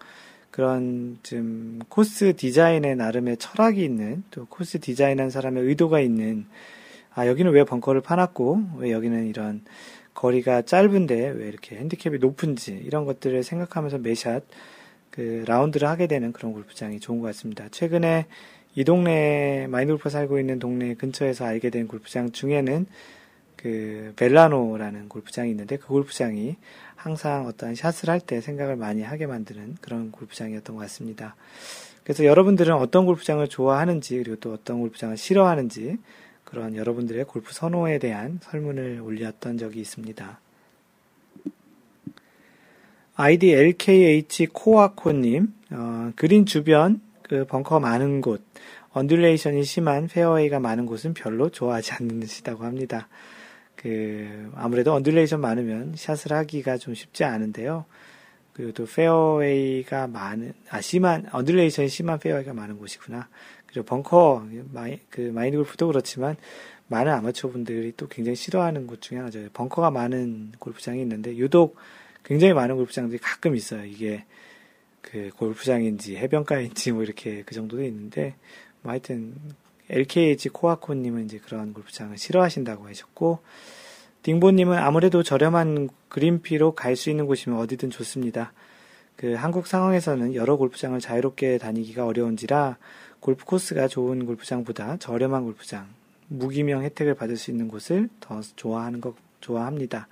[0.50, 6.46] 그런 좀 코스 디자인에 나름의 철학이 있는 또 코스 디자인한 사람의 의도가 있는
[7.14, 9.62] 아 여기는 왜 벙커를 파놨고 왜 여기는 이런
[10.14, 14.42] 거리가 짧은데 왜 이렇게 핸디캡이 높은지 이런 것들을 생각하면서 매샷
[15.10, 17.68] 그 라운드를 하게 되는 그런 골프장이 좋은 것 같습니다.
[17.70, 18.26] 최근에
[18.74, 22.86] 이 동네 마인드 골프 살고 있는 동네 근처에서 알게 된 골프장 중에는
[23.56, 26.56] 그 벨라노라는 골프장이 있는데 그 골프장이
[27.02, 31.34] 항상 어떤 샷을 할 때 생각을 많이 하게 만드는 그런 골프장이었던 것 같습니다.
[32.04, 35.96] 그래서 여러분들은 어떤 골프장을 좋아하는지 그리고 또 어떤 골프장을 싫어하는지
[36.44, 40.40] 그런 여러분들의 골프 선호에 대한 설문을 올렸던 적이 있습니다.
[43.16, 48.42] 아이디 LKH 코아코님, 어, 그린 주변 그 벙커 많은 곳,
[48.92, 53.08] undulation이 심한 페어웨이가 많은 곳은 별로 좋아하지 않으시다고 합니다.
[53.80, 57.86] 그 아무래도 undulation 많으면 샷을 하기가 좀 쉽지 않은데요.
[58.52, 63.28] 그리고 또 페어웨이가 많은 아 심한 undulation이 심한 페어웨이가 많은 곳이구나.
[63.66, 66.36] 그리고 벙커, 마이, 그 마인드 골프도 그렇지만
[66.88, 69.48] 많은 아마추어 분들이 또 굉장히 싫어하는 곳 중에 하나죠.
[69.54, 71.76] 벙커가 많은 골프장이 있는데 유독
[72.22, 73.86] 굉장히 많은 골프장들이 가끔 있어요.
[73.86, 74.26] 이게
[75.00, 78.34] 그 골프장인지 해변가인지 뭐 이렇게 그 정도도 있는데
[78.82, 79.36] 뭐 하여튼
[79.90, 83.40] LKH 코아코님은 이제 그런 골프장을 싫어하신다고 하셨고
[84.22, 88.52] 딩보님은 아무래도 저렴한 그린피로 갈 수 있는 곳이면 어디든 좋습니다.
[89.16, 92.78] 그 한국 상황에서는 여러 골프장을 자유롭게 다니기가 어려운지라
[93.20, 95.86] 골프 코스가 좋은 골프장보다 저렴한 골프장,
[96.28, 100.08] 무기명 혜택을 받을 수 있는 곳을 더 좋아하는 것, 좋아합니다.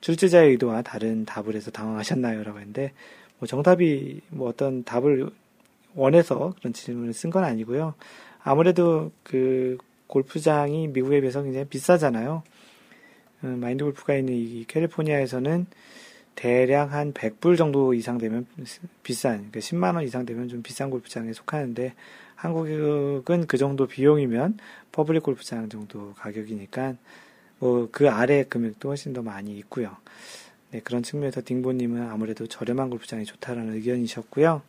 [0.00, 2.42] 출제자의 의도와 다른 답을 해서 당황하셨나요?
[2.42, 2.92] 라고 했는데,
[3.38, 5.30] 뭐 정답이 뭐 어떤 답을
[5.94, 7.94] 원해서 그런 질문을 쓴 건 아니고요.
[8.44, 12.42] 아무래도 그 골프장이 미국에 비해서 굉장히 비싸잖아요.
[13.42, 15.66] 음, 마인드 골프가 있는 이 캘리포니아에서는
[16.36, 18.46] 대략 한 100불 정도 이상 되면
[19.02, 21.94] 비싼, 그러니까 10만원 이상 되면 좀 비싼 골프장에 속하는데,
[22.36, 24.58] 한국은 그 정도 비용이면
[24.92, 26.94] public 골프장 정도 가격이니까
[27.58, 29.96] 뭐 그 아래 금액도 훨씬 더 많이 있고요.
[30.70, 34.62] 네, 그런 측면에서 딩보님은 아무래도 저렴한 골프장이 좋다라는 의견이셨고요.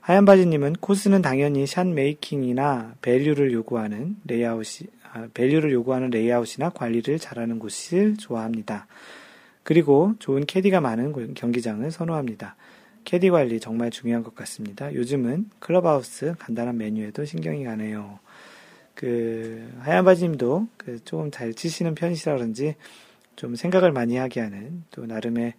[0.00, 7.58] 하얀 바지님은 코스는 당연히 shot making이나 value를 요구하는 레이아웃이 아, value를 요구하는 레이아웃이나 관리를 잘하는
[7.58, 8.86] 곳을 좋아합니다.
[9.62, 12.56] 그리고 좋은 캐디가 많은 경기장을 선호합니다.
[13.04, 14.92] 캐디 관리 정말 중요한 것 같습니다.
[14.94, 18.20] 요즘은 클럽하우스 간단한 메뉴에도 신경이 가네요.
[18.94, 22.74] 그 하얀 바지님도 그 조금 잘 치시는 편이시라 그런지
[23.36, 25.54] 좀 생각을 많이 하게 하는 또 나름의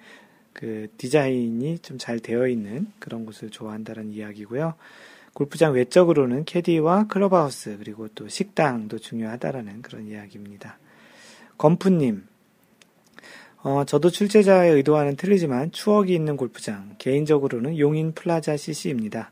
[0.53, 4.73] 그 디자인이 좀 잘 되어 있는 그런 곳을 좋아한다는 이야기고요.
[5.33, 10.77] 골프장 외적으로는 캐디와 클럽하우스 그리고 또 식당도 중요하다라는 그런 이야기입니다.
[11.57, 12.25] 건프님
[13.63, 19.31] 어, 저도 출제자의 의도와는 틀리지만 추억이 있는 골프장, 개인적으로는 용인 플라자 CC입니다.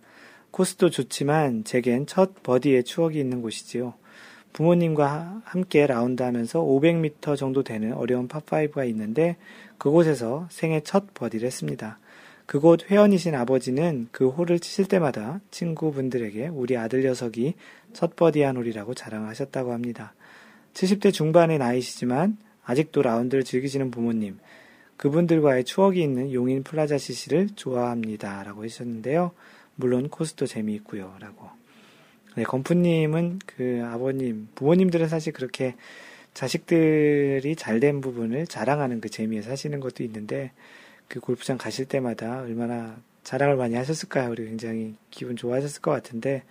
[0.52, 3.96] 코스도 좋지만 제겐 첫 버디의 추억이 있는 곳이지요.
[4.54, 9.38] 부모님과 함께 라운드 하면서 500m 정도 되는 어려운 파5가 있는데
[9.80, 11.98] 그곳에서 생애 첫 버디를 했습니다.
[12.46, 17.56] 그곳 회원이신 아버지는 그 홀을 치실 때마다 친구분들에게 우리 아들 녀석이
[17.94, 20.14] 첫 버디한 홀이라고 자랑하셨다고 합니다.
[20.74, 24.38] 70대 중반의 나이시지만 아직도 라운드를 즐기시는 부모님,
[24.98, 28.44] 그분들과의 추억이 있는 용인 플라자 CC를 좋아합니다.
[28.44, 29.32] 라고 하셨는데요.
[29.76, 31.16] 물론 코스도 재미있고요.
[31.20, 31.48] 라고.
[32.36, 35.76] 네, 건프님은 그 아버님, 부모님들은 사실 그렇게
[36.40, 40.54] 자식들이 잘 된 부분을 자랑하는 그 재미에 사시는 것도 있는데,
[41.10, 44.30] 그 골프장 가실 때마다 얼마나 자랑을 많이 하셨을까요?
[44.30, 46.44] 그리고 굉장히 기분 좋아하셨을 것 같은데,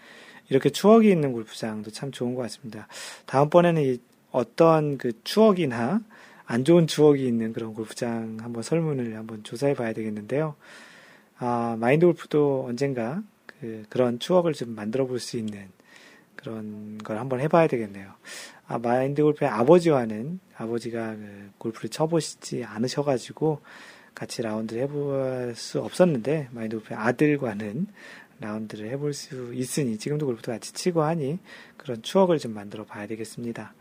[0.51, 2.87] 이렇게 추억이 있는 골프장도 참 좋은 것 같습니다.
[3.25, 3.99] 다음번에는 이
[4.31, 6.03] 어떤 그 추억이나
[6.45, 10.55] 안 좋은 추억이 있는 그런 골프장 한번 설문을 한번 조사해 봐야 되겠는데요.
[11.39, 15.69] 아, 마인드 골프도 언젠가 그, 그런 추억을 좀 만들어 볼 수 있는
[16.37, 18.13] 그런 걸 한번 해봐야 되겠네요.
[18.69, 23.61] 아, 마인드 골프의 아버지와는 아버지가 그 골프를 쳐보시지 않으셔가지고
[24.15, 27.87] 같이 라운드를 해볼 수 없었는데 마인드 골프의 아들과는
[28.41, 31.39] 라운드를 해볼 수 있으니 지금도 골프도 같이 치고 하니
[31.79, 33.73] 그런 추억을 좀 만들어 봐야 되겠습니다.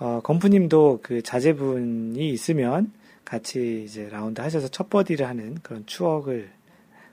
[0.00, 2.92] 어, 건프님도 그 자제분이 있으면
[3.24, 6.50] 같이 이제 라운드 하셔서 첫 버디를 하는 그런 추억을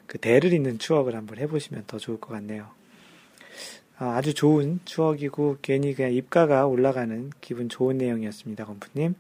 [0.08, 2.79] 그 대를 잇는 추억을 한번 해보시면 더 좋을 것 같네요.
[4.00, 9.14] 아, 아주 좋은 추억이고 괜히 그냥 입가가 올라가는 기분 좋은 내용이었습니다, 건프님.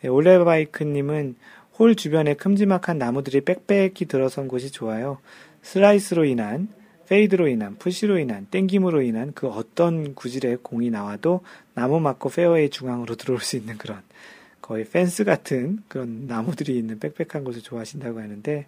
[0.00, 1.36] 네, 올레바이크님은
[1.78, 5.18] 홀 주변에 큼지막한 나무들이 빽빽히 들어선 곳이 좋아요.
[5.62, 6.68] 슬라이스로 인한,
[7.08, 11.42] fade로 인한, 푸시로 인한, 땡김으로 인한 그 어떤 구질의 공이 나와도
[11.74, 14.02] 나무 맞고 페어웨이 중앙으로 들어올 수 있는 그런
[14.60, 18.66] 거의 펜스 같은 그런 나무들이 있는 빽빽한 곳을 좋아하신다고 하는데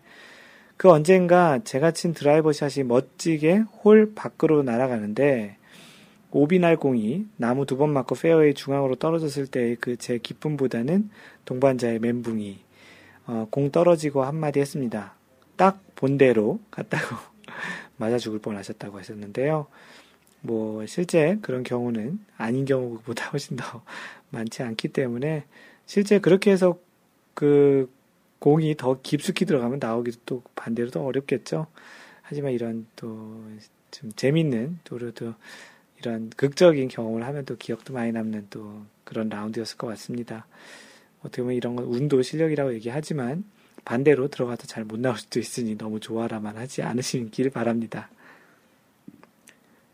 [0.76, 5.56] 그 언젠가 제가 친 드라이버 샷이 멋지게 홀 밖으로 날아가는데
[6.30, 11.10] OB날 공이 나무 두 번 맞고 페어웨이 중앙으로 떨어졌을 때의 그 제 기쁨보다는
[11.44, 12.58] 동반자의 멘붕이
[13.26, 15.14] 어, 공 떨어지고 한마디 했습니다.
[15.56, 17.16] 딱 본대로 갔다고
[17.96, 19.66] 맞아 죽을 뻔 하셨다고 하셨는데요.
[20.40, 23.82] 뭐 실제 그런 경우는 아닌 경우보다 훨씬 더
[24.30, 25.44] 많지 않기 때문에
[25.86, 26.78] 실제 그렇게 해서
[27.34, 27.88] 그
[28.44, 31.66] 공이 더 깊숙이 들어가면 나오기도 또 반대로 더 어렵겠죠.
[32.22, 33.42] 하지만 이런 또
[33.94, 35.34] 좀 재밌는 또또
[36.00, 40.46] 이런 극적인 경험을 하면 또 기억도 많이 남는 또 그런 라운드였을 것 같습니다.
[41.20, 43.44] 어떻게 보면 이런 건 운도 실력이라고 얘기하지만
[43.84, 48.10] 반대로 들어가도 잘못 나올 수도 있으니 너무 좋아라만 하지 않으시길 바랍니다.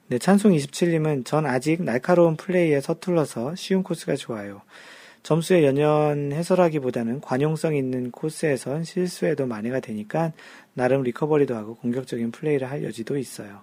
[0.09, 4.63] 네, 찬송 27님은 전 아직 날카로운 플레이에 서툴러서 쉬운 코스가 좋아요.
[5.23, 10.33] 점수에 연연해서라기보다는 관용성 있는 코스에선 실수에도 만회가 되니까
[10.75, 13.63] 나름 recovery도 하고 공격적인 플레이를 할 여지도 있어요.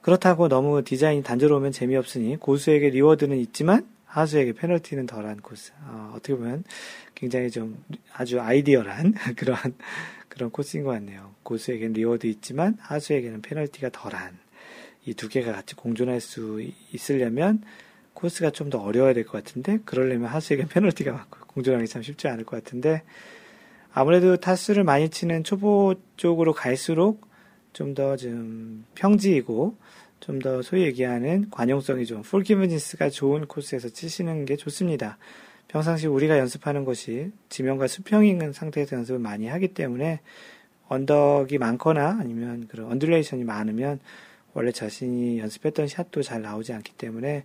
[0.00, 5.72] 그렇다고 너무 디자인이 단조로우면 재미없으니 고수에게 reward는 있지만 하수에게 페널티는 덜한 코스.
[5.86, 6.64] 어, 떻게 보면
[7.14, 9.56] 굉장히 좀 아주 ideal한 그런
[10.28, 11.34] 그런 코스인 것 같네요.
[11.42, 14.44] 고수에게는 reward 있지만 하수에게는 페널티가 덜한
[15.06, 16.62] 이 두 개가 같이 공존할 수
[16.92, 17.62] 있으려면
[18.14, 22.44] 코스가 좀 더 어려워야 될 것 같은데 그러려면 하수에게 페널티가 많고 공존하기 참 쉽지 않을
[22.44, 23.02] 것 같은데
[23.92, 27.28] 아무래도 타수를 많이 치는 초보 쪽으로 갈수록
[27.72, 29.76] 좀 더좀 좀 평지이고
[30.20, 35.18] 좀 더 소위 얘기하는 관용성이 좀 폴기브니스가 좋은 코스에서 치시는 게 좋습니다.
[35.68, 40.20] 평상시 우리가 연습하는 것이 지면과 수평인 상태에서 연습을 많이 하기 때문에
[40.88, 44.00] 언덕이 많거나 아니면 그런 undulation이 많으면
[44.54, 47.44] 원래 자신이 연습했던 샷도 잘 나오지 않기 때문에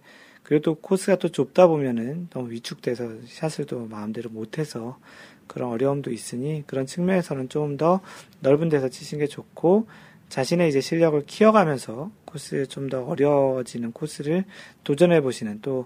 [0.50, 4.97] 그리고 또 코스가 또 좁다 보면은 너무 위축돼서 샷을 또 마음대로 못해서
[5.45, 8.02] 그런 어려움도 있으니 그런 측면에서는 좀 더
[8.39, 9.86] 넓은 데서 치시는 게 좋고
[10.30, 14.43] 자신의 이제 실력을 키워가면서 코스 좀더 어려워지는 코스를
[14.84, 15.86] 도전해 보시는 또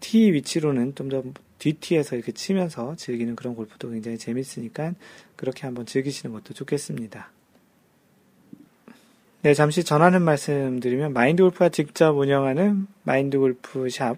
[0.00, 1.22] 티 위치로는 좀 더
[1.58, 4.94] 뒤티에서 이렇게 치면서 즐기는 그런 골프도 굉장히 재밌으니까
[5.36, 7.30] 그렇게 한번 즐기시는 것도 좋겠습니다.
[9.44, 14.16] 네, 잠시 전하는 말씀 드리면 마인드 골프가 직접 운영하는 마인드 골프 샵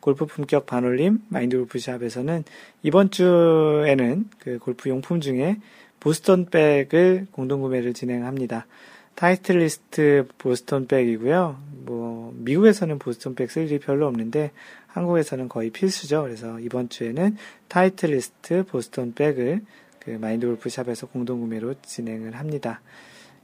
[0.00, 2.42] 골프 품격 반올림 마인드 골프 샵에서는
[2.82, 5.58] 이번 주에는 그 골프 용품 중에
[6.00, 8.66] 보스턴 백을 공동 구매를 진행합니다.
[9.14, 11.56] 타이틀 리스트 보스턴 백이고요.
[11.86, 14.50] 뭐 미국에서는 보스턴 백 쓸 일이 별로 없는데
[14.88, 16.22] 한국에서는 거의 필수죠.
[16.22, 17.36] 그래서 이번 주에는
[17.68, 19.60] 타이틀 리스트 보스턴 백을
[20.00, 22.80] 그 마인드 골프 샵에서 공동 구매로 진행을 합니다.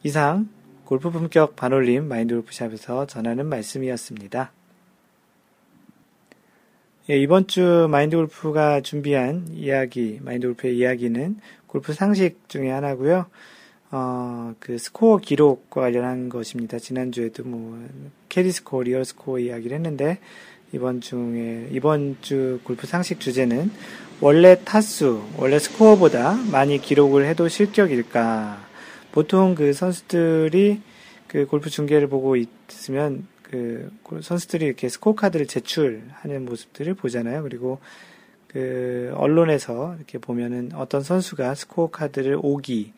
[0.02, 0.48] 이상
[0.90, 4.50] 골프 품격 반올림 마인드 골프샵에서 전하는 말씀이었습니다.
[7.10, 11.36] 예, 이번 주 마인드 골프가 준비한 이야기, 마인드 골프의 이야기는
[11.68, 13.26] 골프 상식 중에 하나고요.
[13.92, 16.80] 어, 그 스코어 기록과 관련한 것입니다.
[16.80, 17.78] 지난주에도 뭐
[18.28, 20.18] 캐리 스코어, 리얼 스코어 이야기를 했는데
[20.72, 23.70] 이번 중에 이번 주 골프 상식 주제는
[24.20, 28.69] 원래 타수, 원래 스코어보다 많이 기록을 해도 실격일까?
[29.12, 30.80] 보통 그 선수들이
[31.26, 33.90] 그 골프 중계를 보고 있으면 그
[34.22, 37.42] 선수들이 이렇게 스코어 카드를 제출하는 모습들을 보잖아요.
[37.42, 37.80] 그리고
[38.46, 42.92] 그 언론에서 이렇게 보면은 어떤 선수가 스코어 카드를 오기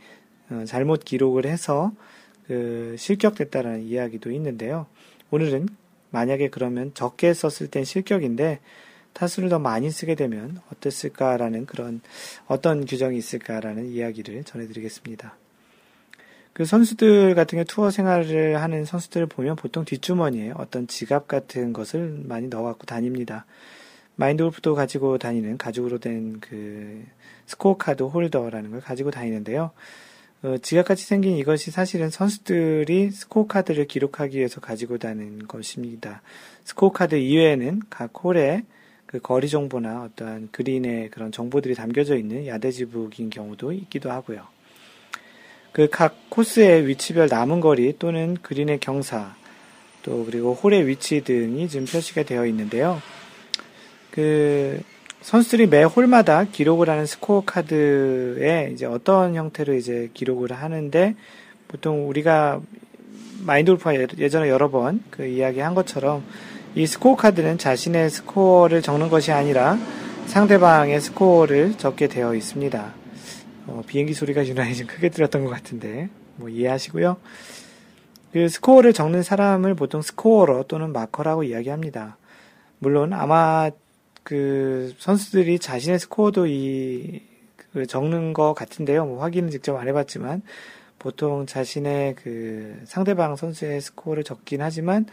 [0.51, 1.93] 어, 잘못 기록을 해서
[2.47, 4.87] 그 실격됐다라는 이야기도 있는데요.
[5.31, 5.69] 오늘은
[6.11, 8.61] 만약에 그러면 적게 썼을 땐 실격인데
[9.13, 12.01] 타수를 더 많이 쓰게 되면 어땠을까라는 그런
[12.47, 15.37] 어떤 규정이 있을까라는 이야기를 전해드리겠습니다.
[16.53, 22.23] 그 선수들 같은 경우 투어 생활을 하는 선수들을 보면 보통 뒷주머니에 어떤 지갑 같은 것을
[22.25, 23.47] 많이 넣어갖고 다닙니다.
[24.17, 27.05] 마인드 골프도 가지고 다니는 가죽으로 된 그
[27.47, 29.71] 스코어 카드 홀더라는 걸 가지고 다니는데요.
[30.43, 36.23] 어, 지갑같이 생긴 이것이 사실은 선수들이 스코어 카드를 기록하기 위해서 가지고 다니는 것입니다.
[36.65, 38.65] 스코어 카드 이외에는 각 홀에
[39.07, 44.52] 그 거리 정보나 어떠한 그린의 그런 정보들이 담겨져 있는 yardage book인 경우도 있기도 하고요.
[45.73, 49.35] 그 각 코스의 위치별 남은 거리 또는 그린의 경사
[50.03, 53.01] 또 그리고 홀의 위치 등이 지금 표시가 되어 있는데요.
[54.11, 54.81] 그
[55.23, 61.14] 선수들이 매 홀마다 기록을 하는 스코어 카드에 이제 어떤 형태로 이제 기록을 하는데
[61.68, 62.61] 보통 우리가
[63.41, 66.25] 마인드 골프가 예전에 여러 번 그 이야기 한 것처럼
[66.75, 69.79] 이 스코어 카드는 자신의 스코어를 적는 것이 아니라
[70.27, 73.02] 상대방의 스코어를 적게 되어 있습니다.
[73.67, 77.17] 어, 비행기 소리가 유난히 좀 크게 들었던 것 같은데 뭐 이해하시고요.
[78.33, 82.17] 그 스코어를 적는 사람을 보통 스코어러 또는 마커라고 이야기합니다.
[82.79, 83.71] 물론 아마
[84.23, 87.33] 그 선수들이 자신의 스코어도 이
[87.73, 89.07] 그 적는 것 같은데요.
[89.07, 90.43] 뭐 확인은 직접 안 해봤지만
[90.99, 95.07] 보통 자신의 그 상대방 선수의 스코어를 적긴 하지만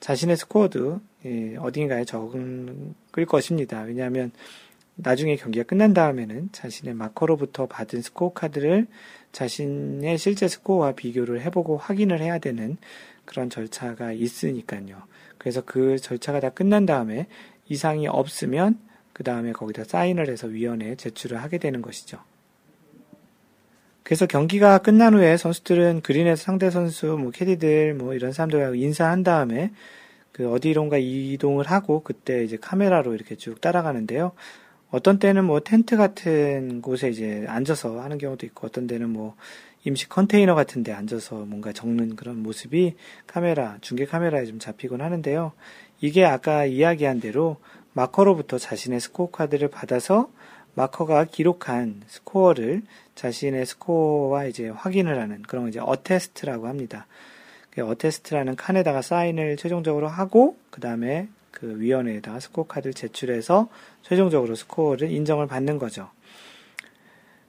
[0.00, 3.82] 자신의 스코어도 예, 어딘가에 적을 것입니다.
[3.82, 4.32] 왜냐하면
[4.96, 8.86] 나중에 경기가 끝난 다음에는 자신의 마커로부터 받은 스코어 카드를
[9.32, 12.76] 자신의 실제 스코어와 비교를 해보고 확인을 해야 되는
[13.24, 15.02] 그런 절차가 있으니까요.
[15.38, 17.26] 그래서 그 절차가 다 끝난 다음에
[17.68, 18.78] 이상이 없으면
[19.12, 22.18] 그 다음에 거기다 사인을 해서 위원회에 제출을 하게 되는 것이죠.
[24.02, 29.70] 그래서 경기가 끝난 후에 선수들은 그린에서 상대 선수, 뭐 캐디들, 뭐 이런 사람들하고 인사한 다음에
[30.32, 34.32] 그 어디론가 이동을 하고 그때 이제 카메라로 이렇게 쭉 따라가는데요.
[34.90, 39.36] 어떤 때는 뭐 텐트 같은 곳에 이제 앉아서 하는 경우도 있고 어떤 때는 뭐
[39.84, 45.52] 임시 컨테이너 같은 데 앉아서 뭔가 적는 그런 모습이 카메라, 중계 카메라에 좀 잡히곤 하는데요.
[46.00, 47.56] 이게 아까 이야기한 대로
[47.92, 50.30] 마커로부터 자신의 스코어 카드를 받아서
[50.74, 52.82] 마커가 기록한 스코어를
[53.14, 57.06] 자신의 스코어와 이제 확인을 하는 그런 이제 attest라고 합니다.
[57.70, 63.68] 그 attest라는 칸에다가 사인을 최종적으로 하고 그 다음에 그 위원회에다가 스코어 카드를 제출해서
[64.02, 66.10] 최종적으로 스코어를 인정을 받는 거죠.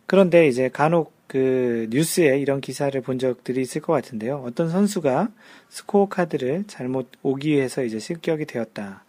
[0.06, 4.44] 그런데 이제 간혹 그 뉴스에 이런 기사를 본 적들이 있을 것 같은데요.
[4.46, 5.30] 어떤 선수가
[5.70, 9.06] 스코어 카드를 잘못 오기해서 이제 실격이 되었다.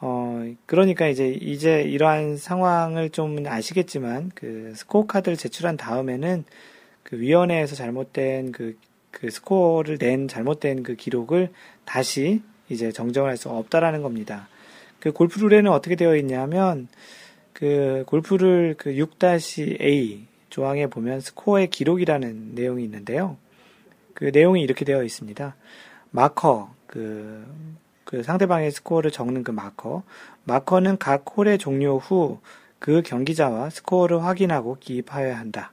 [0.00, 6.44] 어, 그러니까 이제, 이제 이러한 상황을 좀 아시겠지만, 그 스코어 카드를 제출한 다음에는
[7.04, 8.76] 그 위원회에서 잘못된 그,
[9.12, 11.50] 그 스코어를 낸 잘못된 그 기록을
[11.84, 14.48] 다시 이제 정정할 수 없다라는 겁니다.
[15.00, 16.88] 그 골프 룰에는 어떻게 되어 있냐면
[17.52, 23.36] 그 골프 룰 그 6-A 조항에 보면 스코어의 기록이라는 내용이 있는데요.
[24.14, 25.54] 그 내용이 이렇게 되어 있습니다.
[26.10, 27.44] 마커 그,
[28.04, 30.02] 그 상대방의 스코어를 적는 그 마커
[30.44, 32.40] 마커는 각 홀의 종료 후
[32.84, 35.72] 그 경기자와 스코어를 확인하고 기입하여야 한다.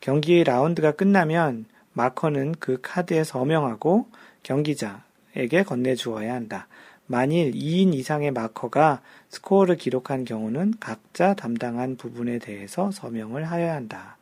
[0.00, 4.08] 경기 라운드가 끝나면 마커는 그 카드에 서명하고
[4.42, 5.04] 경기자,
[5.36, 6.68] 에게 건네주어야 한다.
[7.06, 9.00] 만일 2인 이상의 마커가
[9.30, 14.18] 스코어를 기록한 경우는 각자 담당한 부분에 대해서 서명을 하여야 한다.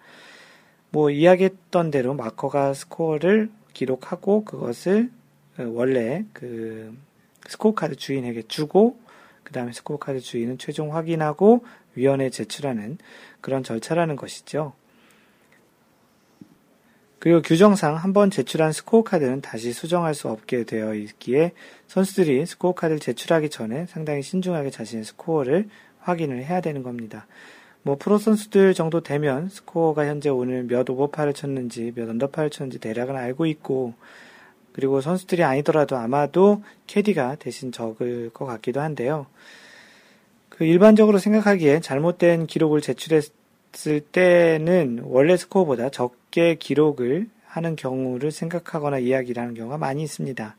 [0.91, 5.11] 뭐 이야기했던 대로 마커가 스코어를 기록하고 그것을
[5.59, 6.97] 어, 원래 그
[7.49, 8.99] 스코어 카드 주인에게 주고
[9.43, 12.99] 그 다음에 스코어 카드 주인은 최종 확인하고 위원회에 제출하는
[13.41, 14.75] 그런 절차라는 것이죠.
[17.19, 21.53] 그리고 규정상 한 번 제출한 스코어 카드는 다시 수정할 수 없게 되어 있기에
[21.87, 25.69] 선수들이 스코어 카드를 제출하기 전에 상당히 신중하게 자신의 스코어를
[26.01, 27.27] 확인을 해야 되는 겁니다.
[27.83, 33.17] 뭐 프로 선수들 정도 되면 스코어가 현재 오늘 몇 오버파를 쳤는지 몇 언더파를 쳤는지 대략은
[33.17, 33.95] 알고 있고
[34.73, 39.27] 그리고 선수들이 아니더라도 아마도 캐디가 대신 적을 것 같기도 한데요.
[40.49, 43.33] 그 일반적으로 생각하기에 잘못된 기록을 제출했을
[43.73, 50.57] 때는 원래 스코어보다 적게 기록을 하는 경우를 생각하거나 이야기를 하는 경우가 많이 있습니다.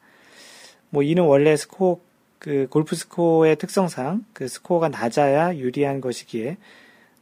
[0.90, 2.00] 뭐 이는 원래 스코어
[2.40, 6.58] 그 골프 스코어의 특성상 그 스코어가 낮아야 유리한 것이기에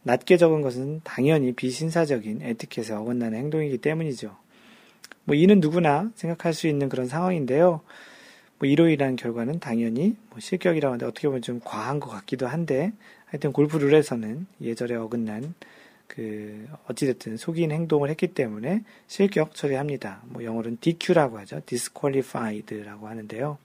[0.03, 4.35] 낮게 적은 것은 당연히 비신사적인 에티켓에 어긋나는 행동이기 때문이죠.
[5.23, 7.81] 뭐 이는 누구나 생각할 수 있는 그런 상황인데요.
[8.59, 12.93] 뭐 인한 결과는 당연히 뭐 실격이라고 하는데 어떻게 보면 좀 과한 것 같기도 한데
[13.25, 15.53] 하여튼 골프 룰에서는 예절에 어긋난
[16.07, 20.21] 그 어찌됐든 속인 행동을 했기 때문에 실격 처리합니다.
[20.25, 21.61] 뭐 영어로는 DQ라고 하죠.
[21.65, 23.57] disqualified라고 하는데요.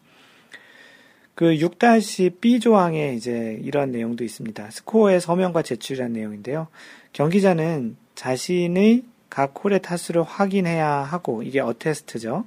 [1.35, 4.71] 그 6-B 조항에 이제 이런 내용도 있습니다.
[4.71, 6.67] 스코어의 서명과 제출이라는 내용인데요.
[7.13, 12.45] 경기자는 자신의 각 홀의 타수를 확인해야 하고 이게 어테스트죠.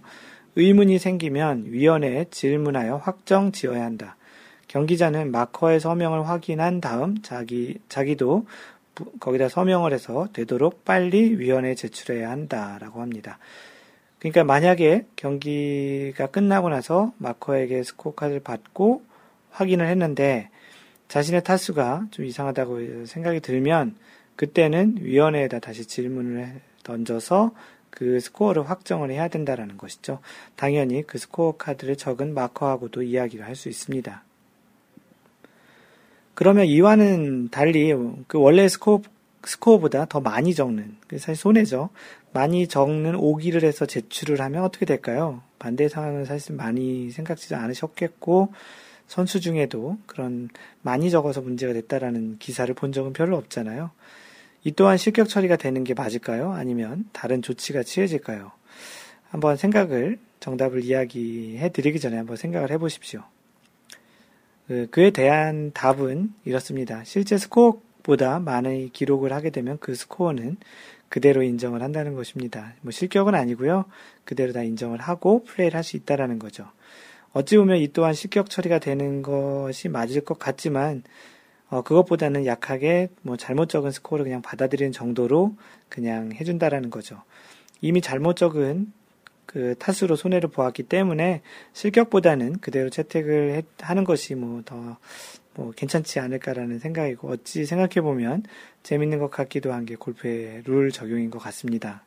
[0.56, 4.16] 의문이 생기면 위원회에 질문하여 확정 지어야 한다.
[4.68, 8.46] 경기자는 마커의 서명을 확인한 다음 자기 자기도
[9.20, 13.40] 거기다 서명을 해서 되도록 빨리 위원회에 제출해야 한다라고 합니다.
[14.20, 19.04] 그러니까 만약에 경기가 끝나고 나서 마커에게 스코어 카드를 받고
[19.52, 20.50] 확인을 했는데
[21.08, 23.96] 자신의 타수가 좀 이상하다고 생각이 들면
[24.36, 27.52] 그때는 위원회에다 다시 질문을 던져서
[27.96, 30.20] 그 스코어를 확정을 해야 된다라는 것이죠.
[30.56, 34.24] 당연히 그 스코어 카드를 적은 마커하고도 이야기를 할 수 있습니다.
[36.34, 37.94] 그러면 이와는 달리
[38.28, 39.04] 그 원래 스코어
[39.46, 41.90] 스코어보다 더 많이 적는 사실 손해죠.
[42.32, 45.44] 많이 적는 오기를 해서 제출을 하면 어떻게 될까요?
[45.60, 48.54] 반대 상황은 사실 많이 생각지도 않으셨겠고
[49.06, 50.50] 선수 중에도 그런
[50.82, 53.92] 많이 적어서 문제가 됐다라는 기사를 본 적은 별로 없잖아요.
[54.64, 56.52] 이 또한 실격 처리가 되는 게 맞을까요?
[56.54, 58.52] 아니면 다른 조치가 취해질까요?
[59.30, 63.24] 한번 생각을 정답을 이야기해 드리기 전에 한번 생각을 해 보십시오.
[64.68, 67.04] 그, 그에 대한 답은 이렇습니다.
[67.04, 70.58] 실제 스코어보다 많은 기록을 하게 되면 그 스코어는
[71.10, 72.74] 그대로 인정을 한다는 것입니다.
[72.82, 73.86] 뭐 실격은 아니고요.
[74.26, 76.66] 그대로 다 인정을 하고 플레이를 할 수 있다라는 거죠.
[77.34, 81.04] 어찌 보면 이 또한 실격 처리가 되는 것이 맞을 것 같지만
[81.70, 85.56] 어, 그것보다는 약하게 뭐 잘못 적은 스코어를 그냥 받아들이는 정도로
[85.90, 87.22] 그냥 해준다라는 거죠.
[87.82, 88.92] 이미 잘못 적은
[89.46, 91.42] 그 타수로 손해를 보았기 때문에
[91.74, 94.98] 실격보다는 그대로 채택을 해, 하는 것이 뭐더
[95.56, 98.44] 뭐 괜찮지 않을까라는 생각이고 어찌 생각해 보면
[98.84, 102.04] 재밌는 것 같기도 한 게 골프의 룰 적용인 것 같습니다.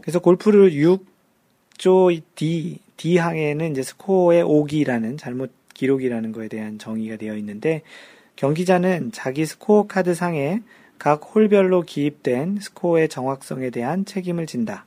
[0.00, 7.16] 그래서 골프 룰 6조 D D 항에는 이제 스코어의 오기라는 잘못 기록이라는 것에 대한 정의가
[7.16, 7.82] 되어 있는데
[8.36, 10.60] 경기자는 자기 스코어 카드 상에
[10.98, 14.84] 각 홀별로 기입된 스코어의 정확성에 대한 책임을 진다.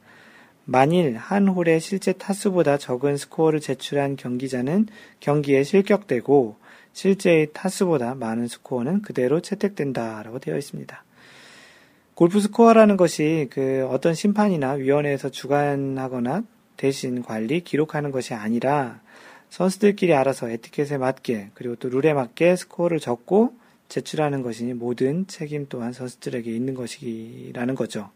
[0.66, 4.88] 만일 한 홀의 실제 타수보다 적은 스코어를 제출한 경기자는
[5.22, 6.58] 경기에 실격되고
[6.94, 11.04] 실제의 타수보다 많은 스코어는 그대로 채택된다라고 되어 있습니다.
[12.14, 16.44] 골프 스코어라는 것이 그 어떤 심판이나 위원회에서 주관하거나
[16.76, 19.00] 대신 관리, 기록하는 것이 아니라
[19.52, 23.54] 선수들끼리 알아서 에티켓에 맞게 그리고 또 룰에 맞게 스코어를 적고
[23.90, 28.10] 제출하는 것이니 모든 책임 또한 선수들에게 있는 것이라는 거죠.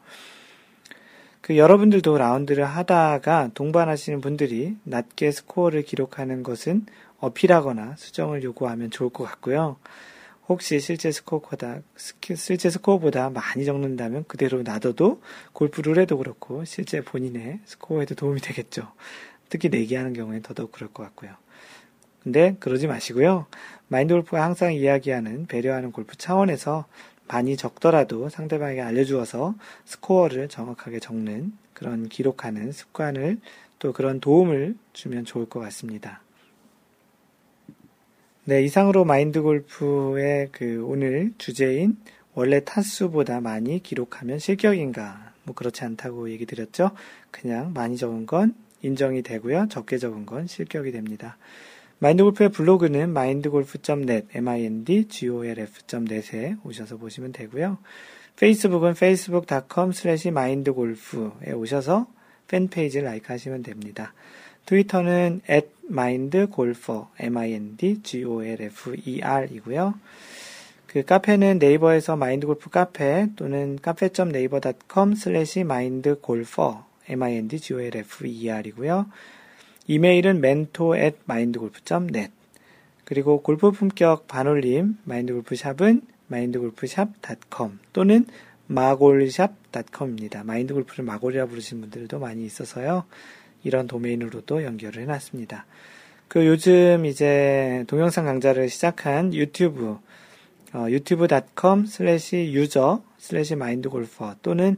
[1.41, 6.85] 그 여러분들도 라운드를 하다가 동반하시는 분들이 낮게 스코어를 기록하는 것은
[7.19, 9.75] 어필하거나 수정을 요구하면 좋을 것 같고요.
[10.47, 15.21] 혹시 실제 스코어보다, 실제 스코어보다 많이 적는다면 그대로 놔둬도
[15.51, 18.91] 골프 룰에도 그렇고 실제 본인의 스코어에도 도움이 되겠죠.
[19.49, 21.31] 특히 내기하는 경우에 더더욱 그럴 것 같고요.
[22.23, 23.45] 근데 그러지 마시고요.
[23.87, 26.85] 마인드 골프가 항상 이야기하는 배려하는 골프 차원에서
[27.27, 33.39] 많이 적더라도 상대방에게 알려주어서 스코어를 정확하게 적는 그런 기록하는 습관을
[33.79, 36.21] 또 그런 도움을 주면 좋을 것 같습니다.
[38.45, 41.97] 네, 이상으로 마인드 골프의 그 오늘 주제인
[42.33, 45.33] 원래 타수보다 많이 기록하면 실격인가?
[45.43, 46.91] 뭐 그렇지 않다고 얘기 드렸죠?
[47.31, 48.53] 그냥 많이 적은 건
[48.85, 49.67] 인정이 되고요.
[49.69, 51.37] 적게 적은 건 실격이 됩니다.
[51.99, 57.77] 마인드골프의 블로그는 mindgolf.net, mindgolf.net에 오셔서 보시면 되고요.
[58.35, 62.07] 페이스북은 facebook.com slash mindgolf에 오셔서
[62.47, 64.13] 팬페이지를 라이크 하시면 됩니다.
[64.65, 69.93] 트위터는 at mindgolfer, m-i-n-d-g-o-l-f-e-r 이고요.
[70.87, 76.77] 그 카페는 네이버에서 마인드골프 카페 또는 카페.네이버.com slash mindgolfer
[77.09, 79.05] mindgolfer이고요.
[79.87, 82.31] 이메일은 mentor at mindgolf.net
[83.05, 86.01] 그리고 골프 품격 반올림 마인드골프샵은
[86.31, 88.25] mindgolfshop.com 또는
[88.67, 90.43] 마골샵.com입니다.
[90.43, 93.05] 마인드골프를 마골이라 부르시는 분들도 많이 있어서요.
[93.63, 95.65] 이런 도메인으로도 연결을 해놨습니다.
[96.27, 99.99] 그 요즘 이제 동영상 강좌를 시작한 유튜브,
[100.73, 104.77] 어, YouTube.com slash user slash mind golfer 또는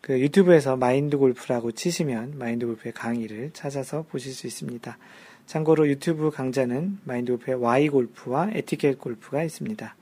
[0.00, 4.96] 그 유튜브에서 마인드 골프라고 치시면 마인드 골프의 강의를 찾아서 보실 수 있습니다.
[5.46, 9.96] 참고로 유튜브 강좌는 마인드 골프의 Why 골프와 에티켓 골프가 있습니다.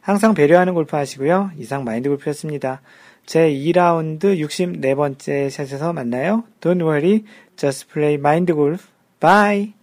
[0.00, 1.52] 항상 배려하는 골프 하시고요.
[1.58, 2.80] 이상 마인드 골프였습니다.
[3.26, 6.44] 제 2라운드 64번째 샷에서 만나요.
[6.60, 7.24] Don't worry,
[7.56, 8.88] just play mind golf.
[9.20, 9.79] Bye!